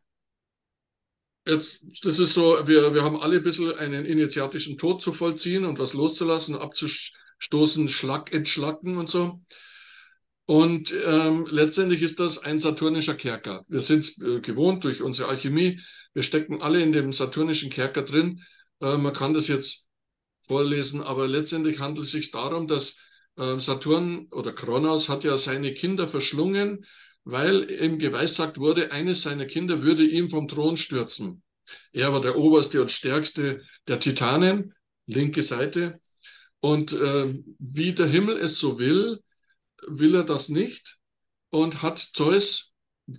[1.47, 5.65] Jetzt, das ist so, wir, wir haben alle ein bisschen einen initiatischen Tod zu vollziehen
[5.65, 9.41] und was loszulassen, abzustoßen, Schlag, entschlacken und so.
[10.45, 13.63] Und ähm, letztendlich ist das ein saturnischer Kerker.
[13.69, 15.79] Wir sind äh, gewohnt durch unsere Alchemie.
[16.13, 18.41] Wir stecken alle in dem saturnischen Kerker drin.
[18.81, 19.85] Äh, man kann das jetzt
[20.41, 22.97] vorlesen, aber letztendlich handelt es sich darum, dass
[23.37, 26.85] äh, Saturn oder Kronos hat ja seine Kinder verschlungen,
[27.23, 31.43] weil ihm geweissagt wurde, eines seiner Kinder würde ihm vom Thron stürzen.
[31.91, 34.73] Er war der oberste und stärkste der Titanen,
[35.05, 35.99] linke Seite.
[36.59, 39.19] Und äh, wie der Himmel es so will,
[39.87, 40.97] will er das nicht
[41.49, 42.73] und hat Zeus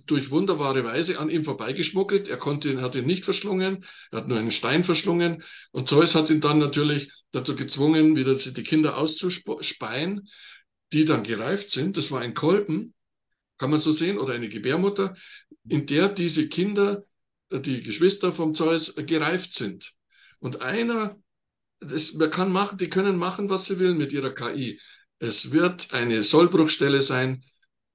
[0.05, 2.27] durch wunderbare Weise an ihm vorbeigeschmuggelt.
[2.27, 5.43] Er konnte, hat ihn nicht verschlungen, er hat nur einen Stein verschlungen.
[5.71, 10.27] Und Zeus hat ihn dann natürlich dazu gezwungen, wieder die Kinder auszuspeien,
[10.93, 11.97] die dann gereift sind.
[11.97, 12.93] Das war ein Kolben,
[13.57, 15.15] kann man so sehen, oder eine Gebärmutter,
[15.67, 17.03] in der diese Kinder,
[17.51, 19.93] die Geschwister vom Zeus, gereift sind.
[20.39, 21.17] Und einer,
[21.79, 24.79] das, man kann machen, die können machen, was sie will mit ihrer KI.
[25.19, 27.43] Es wird eine Sollbruchstelle sein,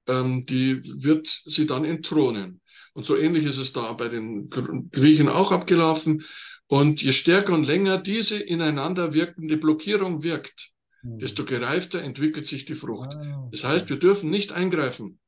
[0.07, 2.61] ähm, die wird sie dann entthronen.
[2.93, 6.25] Und so ähnlich ist es da bei den Griechen auch abgelaufen.
[6.67, 11.19] Und je stärker und länger diese ineinander wirkende Blockierung wirkt, mhm.
[11.19, 13.13] desto gereifter entwickelt sich die Frucht.
[13.15, 15.19] Ah, das heißt, wir dürfen nicht eingreifen.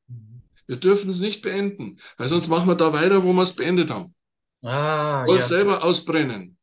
[0.66, 3.90] Wir dürfen es nicht beenden, weil sonst machen wir da weiter, wo wir es beendet
[3.90, 4.14] haben.
[4.62, 5.44] Ah, Voll ja.
[5.44, 6.56] selber ausbrennen.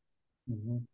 [0.45, 0.88] Mhm.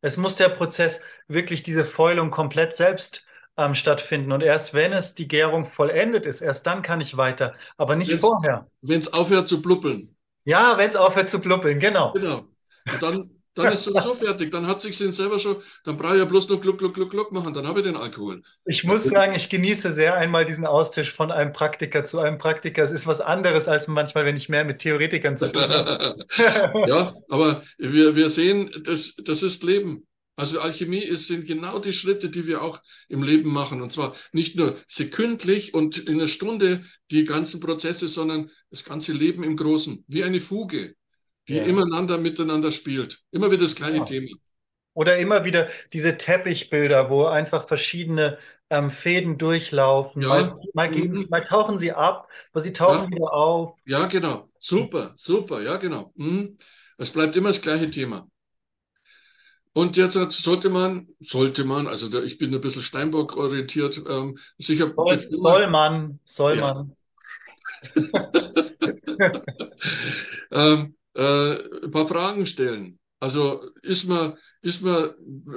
[0.00, 3.24] Es muss der Prozess wirklich diese Fäulung komplett selbst
[3.56, 4.32] ähm, stattfinden.
[4.32, 8.10] Und erst wenn es die Gärung vollendet ist, erst dann kann ich weiter, aber nicht
[8.10, 8.68] wenn's, vorher.
[8.82, 10.16] Wenn es aufhört zu blubbeln.
[10.44, 12.12] Ja, wenn es aufhört zu blubbeln, genau.
[12.12, 12.46] Genau.
[12.90, 14.50] Und dann, dann ist es sowieso fertig.
[14.50, 17.32] Dann hat sich selber schon, dann brauche ich ja bloß noch Gluck, Gluck, Gluck, Gluck
[17.32, 18.42] machen, dann habe ich den Alkohol.
[18.64, 22.82] Ich muss sagen, ich genieße sehr einmal diesen Austausch von einem Praktiker zu einem Praktiker.
[22.82, 26.16] Es ist was anderes als manchmal, wenn ich mehr mit Theoretikern zu tun habe.
[26.88, 30.06] ja, aber wir, wir sehen, das, das ist Leben.
[30.38, 33.82] Also Alchemie ist, sind genau die Schritte, die wir auch im Leben machen.
[33.82, 39.12] Und zwar nicht nur sekündlich und in einer Stunde die ganzen Prozesse, sondern das ganze
[39.12, 40.94] Leben im Großen, wie eine Fuge,
[41.48, 41.64] die ja.
[41.64, 43.20] ineinander miteinander spielt.
[43.30, 44.04] Immer wieder das gleiche ja.
[44.04, 44.28] Thema.
[44.94, 48.38] Oder immer wieder diese Teppichbilder, wo einfach verschiedene
[48.70, 50.22] ähm, Fäden durchlaufen.
[50.22, 50.28] Ja.
[50.28, 51.26] Mal, mal, gehen mhm.
[51.30, 53.76] mal tauchen sie ab, aber sie tauchen wieder auf.
[53.86, 54.48] Ja, genau.
[54.58, 56.12] Super, super, ja, genau.
[56.16, 56.58] Mhm.
[56.96, 58.28] Es bleibt immer das gleiche Thema.
[59.72, 64.92] Und jetzt sollte man, sollte man, also ich bin ein bisschen Steinbock orientiert, ähm, sicher.
[64.96, 66.74] Soll, soll man, soll ja.
[66.74, 66.96] man.
[70.50, 72.98] ähm, äh, ein paar Fragen stellen.
[73.18, 75.10] Also ist man, ist man,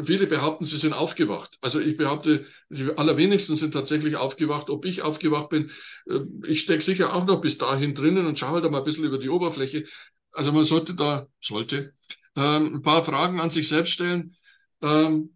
[0.03, 1.57] viele behaupten, sie sind aufgewacht.
[1.61, 4.71] Also ich behaupte, die allerwenigsten sind tatsächlich aufgewacht.
[4.71, 5.69] Ob ich aufgewacht bin,
[6.07, 9.05] äh, ich stecke sicher auch noch bis dahin drinnen und schaue halt mal ein bisschen
[9.05, 9.85] über die Oberfläche.
[10.31, 11.93] Also man sollte da, sollte,
[12.35, 14.35] ähm, ein paar Fragen an sich selbst stellen.
[14.81, 15.35] Ähm,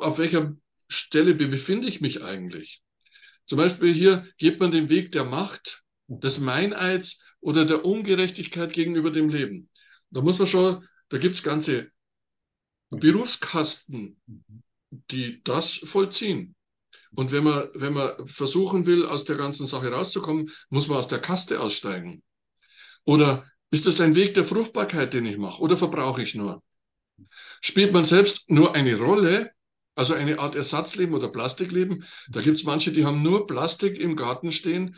[0.00, 0.54] auf welcher
[0.88, 2.82] Stelle befinde ich mich eigentlich?
[3.46, 9.10] Zum Beispiel hier geht man den Weg der Macht, des Meineids oder der Ungerechtigkeit gegenüber
[9.10, 9.68] dem Leben.
[10.10, 11.90] Da muss man schon, da gibt es ganze
[12.90, 14.20] Berufskasten,
[15.10, 16.54] die das vollziehen.
[17.14, 21.08] Und wenn man, wenn man versuchen will, aus der ganzen Sache rauszukommen, muss man aus
[21.08, 22.22] der Kaste aussteigen.
[23.04, 26.62] Oder ist das ein Weg der Fruchtbarkeit, den ich mache, oder verbrauche ich nur?
[27.60, 29.50] Spielt man selbst nur eine Rolle,
[29.94, 32.04] also eine Art Ersatzleben oder Plastikleben?
[32.28, 34.96] Da gibt es manche, die haben nur Plastik im Garten stehen.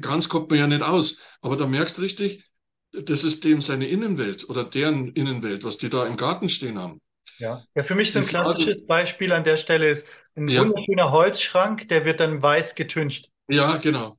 [0.00, 2.44] Ganz kommt man ja nicht aus, aber da merkst du richtig,
[2.92, 7.00] das ist dem seine Innenwelt oder deren Innenwelt, was die da im Garten stehen haben.
[7.38, 10.62] Ja, ja für mich so ein klassisches Beispiel an der Stelle ist ein ja.
[10.62, 13.30] wunderschöner Holzschrank, der wird dann weiß getüncht.
[13.48, 14.16] Ja, genau.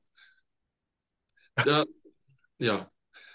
[1.66, 1.84] Ja,
[2.58, 2.90] ja.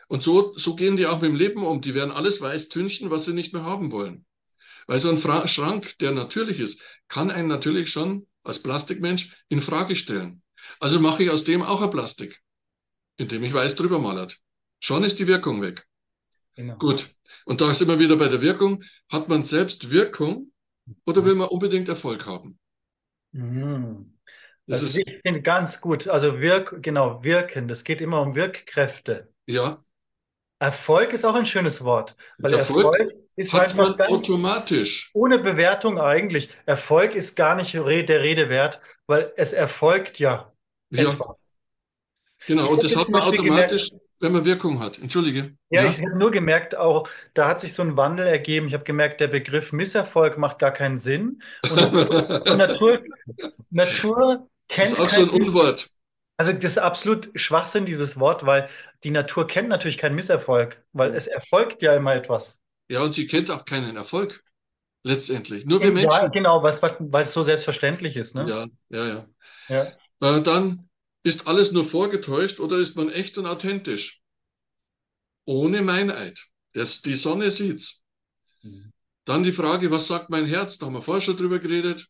[0.08, 1.82] Und so, so gehen die auch mit dem Leben um.
[1.82, 4.26] Die werden alles weiß tünchen, was sie nicht mehr haben wollen.
[4.88, 9.62] Weil so ein Fra Schrank, der natürlich ist, kann einen natürlich schon als Plastikmensch in
[9.62, 10.44] Frage stellen.
[10.80, 12.42] Also mache ich aus dem auch ein Plastik,
[13.18, 14.38] indem ich weiß drüber malert.
[14.80, 15.88] Schon ist die Wirkung weg.
[16.56, 16.78] Genau.
[16.78, 17.10] Gut.
[17.46, 18.84] Und da sind wir wieder bei der Wirkung.
[19.10, 20.52] Hat man selbst Wirkung
[21.06, 22.60] oder will man unbedingt Erfolg haben?
[23.32, 24.18] Mhm.
[24.68, 26.08] Das, das ist, ich finde ganz gut.
[26.08, 27.68] Also wirk, genau, wirken.
[27.68, 29.32] Das geht immer um Wirkkräfte.
[29.46, 29.84] Ja.
[30.60, 35.12] Erfolg ist auch ein schönes Wort, weil Erfolg, Erfolg ist hat man automatisch.
[35.14, 36.50] Ohne Bewertung eigentlich.
[36.66, 40.55] Erfolg ist gar nicht der Rede wert, weil es erfolgt ja,
[40.90, 41.10] ja.
[41.10, 41.54] etwas.
[42.48, 45.00] Genau, und das hat man automatisch, gemerkt, wenn man Wirkung hat.
[45.00, 45.56] Entschuldige.
[45.70, 45.90] Ja, ja.
[45.90, 48.68] ich habe nur gemerkt, auch da hat sich so ein Wandel ergeben.
[48.68, 51.42] Ich habe gemerkt, der Begriff Misserfolg macht gar keinen Sinn.
[51.70, 53.02] Und, und Natur,
[53.72, 54.92] Natur kennt.
[54.92, 55.90] Das ist auch so ein Unwort.
[56.38, 58.70] Also das ist absolut Schwachsinn, dieses Wort, weil
[59.04, 62.60] die Natur kennt natürlich keinen Misserfolg, weil es erfolgt ja immer etwas.
[62.90, 64.44] Ja, und sie kennt auch keinen Erfolg,
[65.04, 65.66] letztendlich.
[65.66, 66.12] Nur wir Menschen.
[66.12, 68.36] Ja, genau, weil es so selbstverständlich ist.
[68.36, 68.48] Ne?
[68.50, 69.28] Ja, ja, ja.
[69.70, 69.92] ja.
[70.26, 70.90] Äh, dann
[71.24, 74.22] ist alles nur vorgetäuscht oder ist man echt und authentisch?
[75.46, 76.46] Ohne Meineid.
[76.74, 78.04] Das, die Sonne sieht's.
[78.62, 78.92] Mhm.
[79.26, 80.78] Dann die Frage, was sagt mein Herz?
[80.78, 82.08] Da haben wir vorher schon drüber geredet.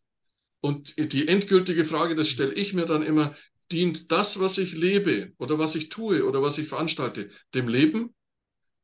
[0.60, 3.36] Und die endgültige Frage, das stelle ich mir dann immer,
[3.72, 8.14] dient das, was ich lebe oder was ich tue oder was ich veranstalte, dem Leben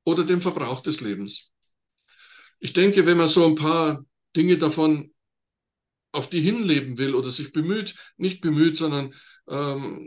[0.04, 1.52] oder dem Verbrauch des Lebens?
[2.60, 5.12] Ich denke, wenn man so ein paar Dinge davon
[6.12, 9.14] auf die hinleben will oder sich bemüht, nicht bemüht, sondern
[9.50, 10.06] ähm,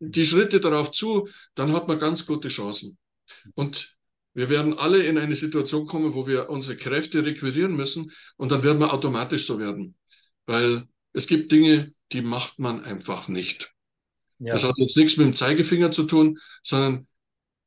[0.00, 2.98] die Schritte darauf zu, dann hat man ganz gute Chancen.
[3.54, 3.96] Und
[4.34, 8.62] wir werden alle in eine Situation kommen, wo wir unsere Kräfte requirieren müssen und dann
[8.62, 9.94] werden wir automatisch so werden.
[10.46, 13.72] Weil es gibt Dinge, die macht man einfach nicht.
[14.38, 14.54] Ja.
[14.54, 17.06] Das hat jetzt nichts mit dem Zeigefinger zu tun, sondern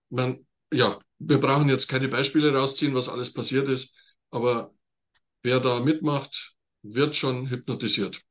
[0.10, 3.96] man, ja, wir brauchen jetzt keine Beispiele rausziehen, was alles passiert ist,
[4.32, 4.74] aber
[5.42, 6.55] wer da mitmacht,
[6.94, 8.22] wird schon hypnotisiert.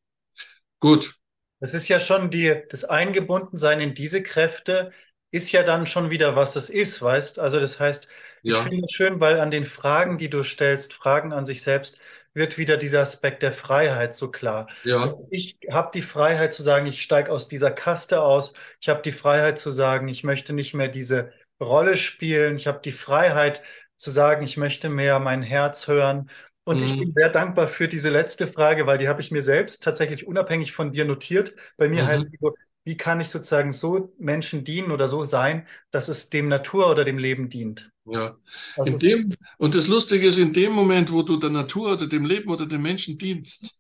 [0.80, 1.14] Gut.
[1.60, 4.92] Das ist ja schon die, das Eingebundensein in diese Kräfte
[5.30, 7.40] ist ja dann schon wieder, was es ist, weißt?
[7.40, 8.06] Also das heißt,
[8.42, 8.62] ich ja.
[8.62, 11.98] finde es schön, weil an den Fragen, die du stellst, Fragen an sich selbst,
[12.34, 14.68] wird wieder dieser Aspekt der Freiheit so klar.
[14.84, 15.00] Ja.
[15.00, 18.54] Also ich habe die Freiheit zu sagen, ich steige aus dieser Kaste aus.
[18.80, 22.56] Ich habe die Freiheit zu sagen, ich möchte nicht mehr diese Rolle spielen.
[22.56, 23.62] Ich habe die Freiheit
[23.96, 26.30] zu sagen, ich möchte mehr mein Herz hören.
[26.64, 26.86] Und mhm.
[26.86, 30.26] ich bin sehr dankbar für diese letzte Frage, weil die habe ich mir selbst tatsächlich
[30.26, 31.54] unabhängig von dir notiert.
[31.76, 32.06] Bei mir mhm.
[32.06, 36.28] heißt die so, wie kann ich sozusagen so Menschen dienen oder so sein, dass es
[36.28, 37.90] dem Natur oder dem Leben dient?
[38.04, 38.36] Ja.
[38.84, 42.26] In dem, und das Lustige ist, in dem Moment, wo du der Natur oder dem
[42.26, 43.78] Leben oder dem Menschen dienst,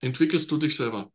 [0.00, 1.10] entwickelst du dich selber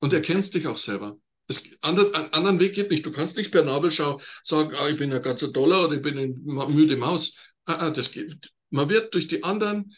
[0.00, 1.16] und erkennst dich auch selber.
[1.46, 3.04] Es, anderen, einen anderen Weg geht nicht.
[3.06, 6.18] Du kannst nicht per Nabelschau sagen, ah, ich bin ein ganzer Dollar oder ich bin
[6.18, 7.36] eine müde Maus.
[7.64, 8.50] Ah, ah, das geht.
[8.70, 9.94] Man wird durch die anderen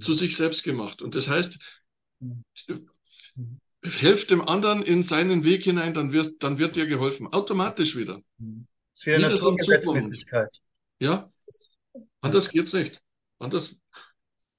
[0.00, 1.02] zu sich selbst gemacht.
[1.02, 1.58] Und das heißt,
[3.82, 7.32] helft dem anderen in seinen Weg hinein, dann wird, dann wird dir geholfen.
[7.32, 8.20] Automatisch wieder.
[8.38, 10.48] Das wäre eine Naturgesetzmäßigkeit.
[11.00, 11.30] Ja,
[12.20, 13.00] anders geht's nicht.
[13.38, 13.76] Anders,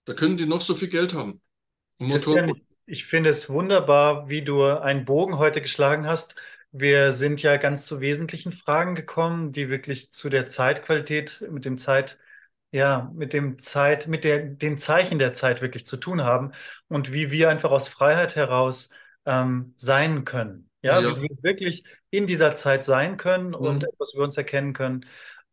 [0.06, 1.42] da können die noch so viel Geld haben.
[2.00, 2.54] Motor
[2.86, 6.36] ich finde es wunderbar, wie du einen Bogen heute geschlagen hast.
[6.72, 11.78] Wir sind ja ganz zu wesentlichen Fragen gekommen, die wirklich zu der Zeitqualität, mit dem
[11.78, 12.20] Zeit,
[12.74, 16.54] ja, mit dem Zeit, mit der, den Zeichen der Zeit wirklich zu tun haben
[16.88, 18.90] und wie wir einfach aus Freiheit heraus
[19.26, 20.72] ähm, sein können.
[20.82, 21.16] Ja, ja.
[21.16, 23.56] wie wir wirklich in dieser Zeit sein können mhm.
[23.56, 25.06] und etwas über uns erkennen können.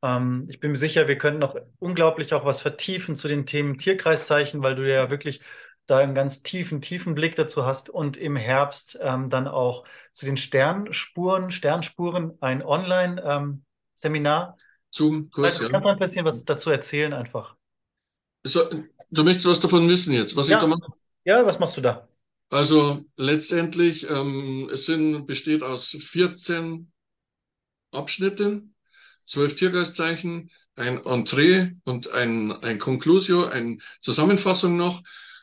[0.02, 3.76] Ähm, ich bin mir sicher, wir können noch unglaublich auch was vertiefen zu den Themen
[3.76, 5.42] Tierkreiszeichen, weil du ja wirklich
[5.84, 10.24] da einen ganz tiefen, tiefen Blick dazu hast und im Herbst ähm, dann auch zu
[10.24, 14.56] den Sternspuren, Sternspuren ein Online-Seminar.
[14.90, 15.80] Ähm, Zum Kurs, also, ja.
[15.80, 17.56] Kannst du ein bisschen was dazu erzählen einfach?
[18.42, 18.68] So,
[19.10, 20.56] du möchtest was davon wissen jetzt, was ja.
[20.56, 20.92] ich da mache?
[21.24, 22.08] Ja, was machst du da?
[22.48, 26.90] Also letztendlich, ähm, es sind, besteht aus 14
[27.92, 28.74] Abschnitten
[29.26, 35.02] zwölf Tiergeistzeichen, ein Entree und ein, ein Conclusio, eine Zusammenfassung noch.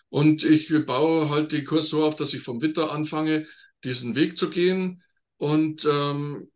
[0.09, 3.45] Und ich baue halt den Kurs so auf, dass ich vom Witter anfange,
[3.83, 5.03] diesen Weg zu gehen.
[5.37, 6.49] Und ähm,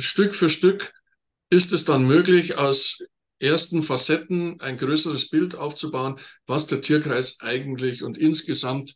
[0.00, 0.92] Stück für Stück
[1.52, 3.04] ist es dann möglich, aus
[3.38, 8.94] ersten Facetten ein größeres Bild aufzubauen, was der Tierkreis eigentlich und insgesamt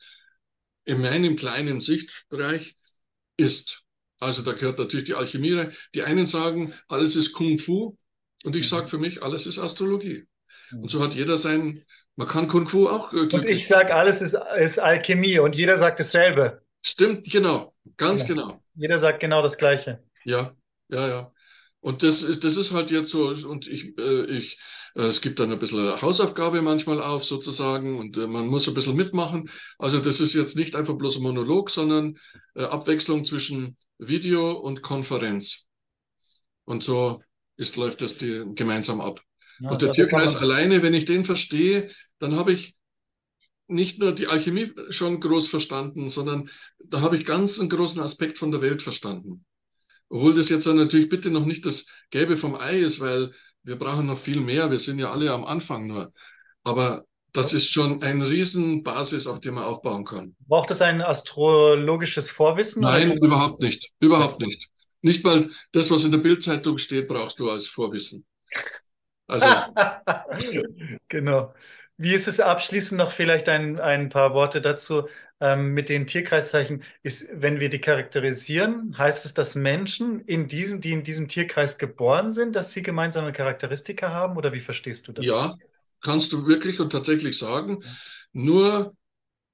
[0.87, 2.77] in meinem kleinen Sichtbereich
[3.37, 3.83] ist.
[4.21, 5.73] Also da gehört natürlich die Alchemie rein.
[5.95, 7.99] Die einen sagen, alles ist Kung Fu
[8.43, 8.77] und ich mhm.
[8.77, 10.25] sage für mich, alles ist Astrologie.
[10.71, 10.81] Mhm.
[10.81, 14.23] Und so hat jeder sein, man kann Kung Fu auch äh, Und ich sage, alles
[14.23, 16.63] ist, ist Alchemie und jeder sagt dasselbe.
[16.81, 18.29] Stimmt, genau, ganz ja.
[18.29, 18.65] genau.
[18.77, 20.03] Jeder sagt genau das Gleiche.
[20.25, 20.55] Ja,
[20.89, 21.33] ja, ja.
[21.81, 24.59] Und das ist, das ist halt jetzt so, und ich, äh, ich,
[24.95, 28.75] äh, es gibt dann ein bisschen Hausaufgabe manchmal auf sozusagen und äh, man muss ein
[28.75, 29.49] bisschen mitmachen.
[29.79, 32.19] Also das ist jetzt nicht einfach bloß ein Monolog, sondern
[32.55, 35.67] äh, Abwechslung zwischen Video und Konferenz.
[36.65, 37.23] Und so
[37.57, 39.21] ist, läuft das die, gemeinsam ab.
[39.61, 42.77] Ja, und der Tierkreis alleine, wenn ich den verstehe, dann habe ich
[43.69, 46.51] nicht nur die Alchemie schon groß verstanden, sondern
[46.85, 49.45] da habe ich ganz einen großen Aspekt von der Welt verstanden.
[50.09, 53.33] Obwohl das jetzt natürlich bitte noch nicht das Gelbe vom Ei ist, weil
[53.65, 54.71] wir brauchen noch viel mehr.
[54.71, 56.13] Wir sind ja alle am Anfang nur.
[56.63, 60.37] Aber das ist schon eine Riesenbasis, auf die man aufbauen kann.
[60.47, 62.83] Braucht es ein astrologisches Vorwissen?
[62.83, 63.91] Nein, überhaupt nicht.
[64.01, 64.69] Überhaupt nicht.
[65.03, 68.25] Nicht mal das, was in der Bildzeitung steht, brauchst du als Vorwissen.
[69.27, 69.47] Also.
[71.09, 71.53] genau.
[71.99, 75.09] Wie ist es abschließend noch vielleicht ein, ein paar Worte dazu
[75.41, 76.83] ähm, mit den Tierkreiszeichen?
[77.03, 81.79] Ist, wenn wir die charakterisieren, heißt es, dass Menschen, in diesem, die in diesem Tierkreis
[81.79, 84.37] geboren sind, dass sie gemeinsame Charakteristika haben?
[84.37, 85.25] Oder wie verstehst du das?
[85.25, 85.55] Ja,
[86.01, 87.83] kannst du wirklich und tatsächlich sagen.
[88.33, 88.95] Nur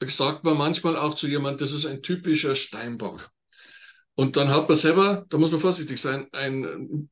[0.06, 3.30] sagt man manchmal auch zu jemandem, das ist ein typischer Steinbock.
[4.14, 7.08] Und dann hat man selber, da muss man vorsichtig sein, eine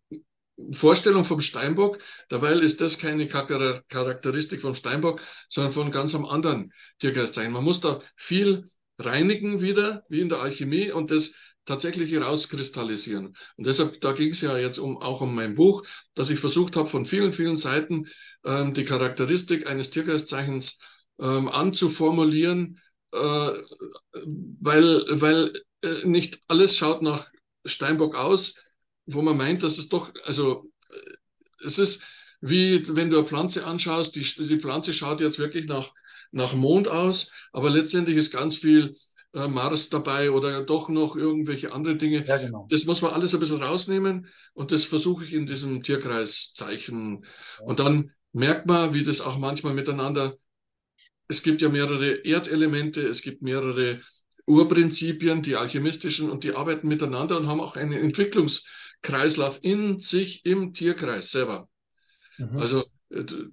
[0.72, 1.98] Vorstellung vom Steinbock.
[2.28, 7.52] Dabei ist das keine Charakteristik vom Steinbock, sondern von ganz einem anderen Tiergeist sein.
[7.52, 11.34] Man muss da viel reinigen wieder, wie in der Alchemie, und das
[11.64, 13.36] tatsächlich herauskristallisieren.
[13.56, 15.84] Und deshalb, da ging es ja jetzt um, auch um mein Buch,
[16.14, 18.06] dass ich versucht habe, von vielen, vielen Seiten
[18.44, 20.78] ähm, die Charakteristik eines Tiergeistzeichens
[21.20, 22.80] ähm, anzuformulieren,
[23.12, 23.52] äh,
[24.60, 25.52] weil, weil
[25.82, 27.26] äh, nicht alles schaut nach
[27.64, 28.54] Steinbock aus,
[29.12, 32.04] wo man meint, dass es doch, also äh, es ist
[32.40, 35.92] wie wenn du eine Pflanze anschaust, die, die Pflanze schaut jetzt wirklich nach,
[36.32, 38.94] nach Mond aus, aber letztendlich ist ganz viel
[39.34, 42.26] äh, Mars dabei oder doch noch irgendwelche andere Dinge.
[42.26, 42.66] Ja, genau.
[42.70, 47.24] Das muss man alles ein bisschen rausnehmen und das versuche ich in diesem Tierkreiszeichen.
[47.24, 47.64] Ja.
[47.66, 50.36] Und dann merkt man, wie das auch manchmal miteinander,
[51.28, 54.00] es gibt ja mehrere Erdelemente, es gibt mehrere
[54.46, 57.92] Urprinzipien, die alchemistischen, und die arbeiten miteinander und haben auch einen
[59.02, 61.68] Entwicklungskreislauf in sich im Tierkreis selber.
[62.38, 62.58] Mhm.
[62.58, 62.84] Also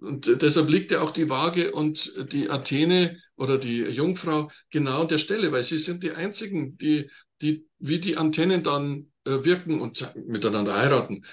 [0.02, 5.08] und deshalb liegt ja auch die Waage und die Athene oder die Jungfrau genau an
[5.08, 7.10] der Stelle, weil sie sind die einzigen, die,
[7.42, 11.26] die wie die Antennen dann äh, wirken und miteinander heiraten.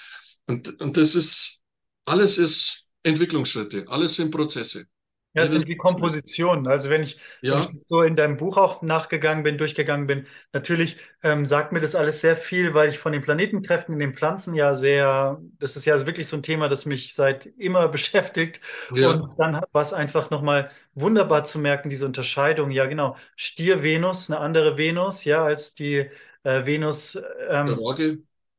[0.47, 1.61] Und, und das ist,
[2.05, 4.87] alles ist Entwicklungsschritte, alles sind Prozesse.
[5.35, 6.65] Ja, es sind wie Kompositionen.
[6.65, 7.55] Also wenn ich, ja.
[7.55, 11.81] wenn ich so in deinem Buch auch nachgegangen bin, durchgegangen bin, natürlich ähm, sagt mir
[11.81, 15.75] das alles sehr viel, weil ich von den Planetenkräften in den Pflanzen ja sehr, das
[15.75, 18.61] ist ja wirklich so ein Thema, das mich seit immer beschäftigt.
[18.93, 19.11] Ja.
[19.11, 22.71] Und dann war es einfach nochmal wunderbar zu merken, diese Unterscheidung.
[22.71, 23.17] Ja, genau.
[23.35, 26.09] Stier Venus, eine andere Venus, ja, als die
[26.43, 27.15] äh, Venus.
[27.49, 28.17] Ähm, der Waage.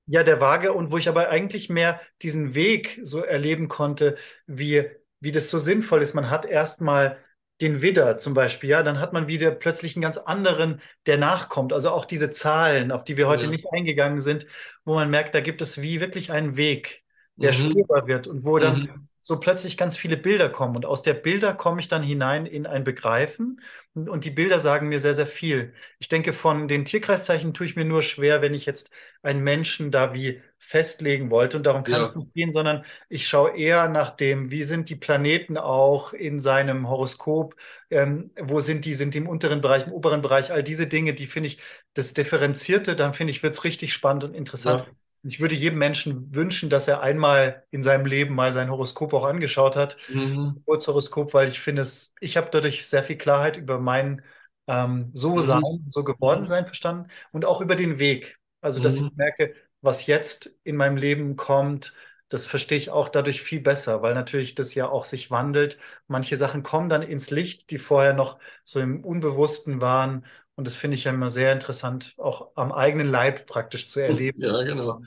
[0.08, 0.72] Ja, der Waage.
[0.74, 4.16] Und wo ich aber eigentlich mehr diesen Weg so erleben konnte,
[4.46, 4.84] wie
[5.20, 6.14] wie das so sinnvoll ist.
[6.14, 7.18] Man hat erstmal
[7.60, 11.72] den Widder zum Beispiel, ja, dann hat man wieder plötzlich einen ganz anderen, der nachkommt.
[11.72, 13.50] Also auch diese Zahlen, auf die wir heute ja.
[13.50, 14.46] nicht eingegangen sind,
[14.84, 17.02] wo man merkt, da gibt es wie wirklich einen Weg,
[17.36, 17.70] der mhm.
[17.70, 20.76] spürbar wird und wo dann mhm so plötzlich ganz viele Bilder kommen.
[20.76, 23.60] Und aus der Bilder komme ich dann hinein in ein Begreifen.
[23.92, 25.74] Und, und, die Bilder sagen mir sehr, sehr viel.
[25.98, 29.90] Ich denke, von den Tierkreiszeichen tue ich mir nur schwer, wenn ich jetzt einen Menschen
[29.90, 31.56] da wie festlegen wollte.
[31.56, 32.02] Und darum kann ja.
[32.02, 36.38] es nicht gehen, sondern ich schaue eher nach dem, wie sind die Planeten auch in
[36.38, 37.56] seinem Horoskop,
[37.90, 41.14] ähm, wo sind die, sind die im unteren Bereich, im oberen Bereich, all diese Dinge,
[41.14, 41.58] die finde ich,
[41.94, 44.82] das Differenzierte, dann finde ich, wird es richtig spannend und interessant.
[44.82, 44.92] Ja.
[45.26, 49.24] Ich würde jedem Menschen wünschen, dass er einmal in seinem Leben mal sein Horoskop auch
[49.24, 50.62] angeschaut hat, mhm.
[50.64, 54.22] Kurzhoroskop, weil ich finde es, ich habe dadurch sehr viel Klarheit über mein
[54.66, 55.90] ähm, So-Sein, mhm.
[55.90, 58.38] so geworden sein verstanden und auch über den Weg.
[58.60, 59.08] Also, dass mhm.
[59.08, 61.94] ich merke, was jetzt in meinem Leben kommt,
[62.28, 65.78] das verstehe ich auch dadurch viel besser, weil natürlich das ja auch sich wandelt.
[66.08, 70.24] Manche Sachen kommen dann ins Licht, die vorher noch so im Unbewussten waren
[70.56, 74.40] und das finde ich ja immer sehr interessant, auch am eigenen Leib praktisch zu erleben.
[74.40, 75.02] Ja, genau.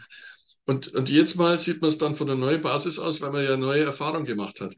[0.65, 3.43] Und, und jetzt mal sieht man es dann von der neuen Basis aus, weil man
[3.43, 4.75] ja neue Erfahrungen gemacht hat.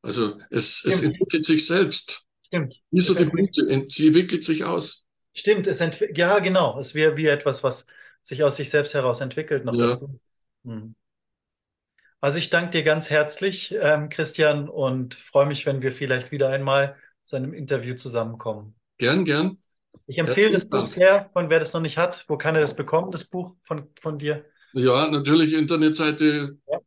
[0.00, 2.26] Also es, es entwickelt sich selbst.
[2.46, 2.80] Stimmt.
[2.90, 5.04] Wie so die Blüte, sie entwickelt sich aus.
[5.34, 5.82] Stimmt, es
[6.14, 7.86] ja genau, es wäre wie etwas, was
[8.22, 9.66] sich aus sich selbst heraus entwickelt.
[9.66, 9.94] Noch ja.
[10.64, 10.94] Hm.
[12.20, 16.48] Also ich danke dir ganz herzlich, ähm, Christian, und freue mich, wenn wir vielleicht wieder
[16.48, 18.74] einmal zu einem Interview zusammenkommen.
[18.96, 19.58] Gern, gern.
[20.06, 22.24] Ich empfehle das Buch sehr, von wer das noch nicht hat.
[22.28, 24.44] Wo kann er das bekommen, das Buch von, von dir?
[24.72, 26.78] Ja, natürlich Internetseite ja.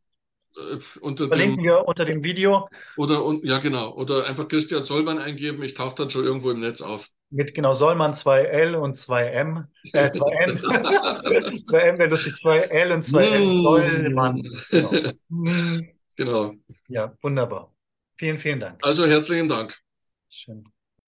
[0.56, 2.68] Äh, unter Verlinken dem, wir unter dem Video.
[2.96, 3.94] Oder ja, genau.
[3.94, 5.62] Oder einfach Christian Sollmann eingeben.
[5.62, 7.08] Ich tauche dann schon irgendwo im Netz auf.
[7.30, 9.66] Mit genau Sollmann 2L und 2M.
[9.92, 11.64] Äh, 2M.
[11.64, 13.46] 2M wäre lustig, 2L und 2L.
[13.46, 13.62] Mm.
[13.62, 14.42] Sollmann.
[14.70, 14.90] Genau.
[16.16, 16.54] genau.
[16.88, 17.74] Ja, wunderbar.
[18.16, 18.78] Vielen, vielen Dank.
[18.82, 19.78] Also herzlichen Dank.
[20.30, 20.64] Schön.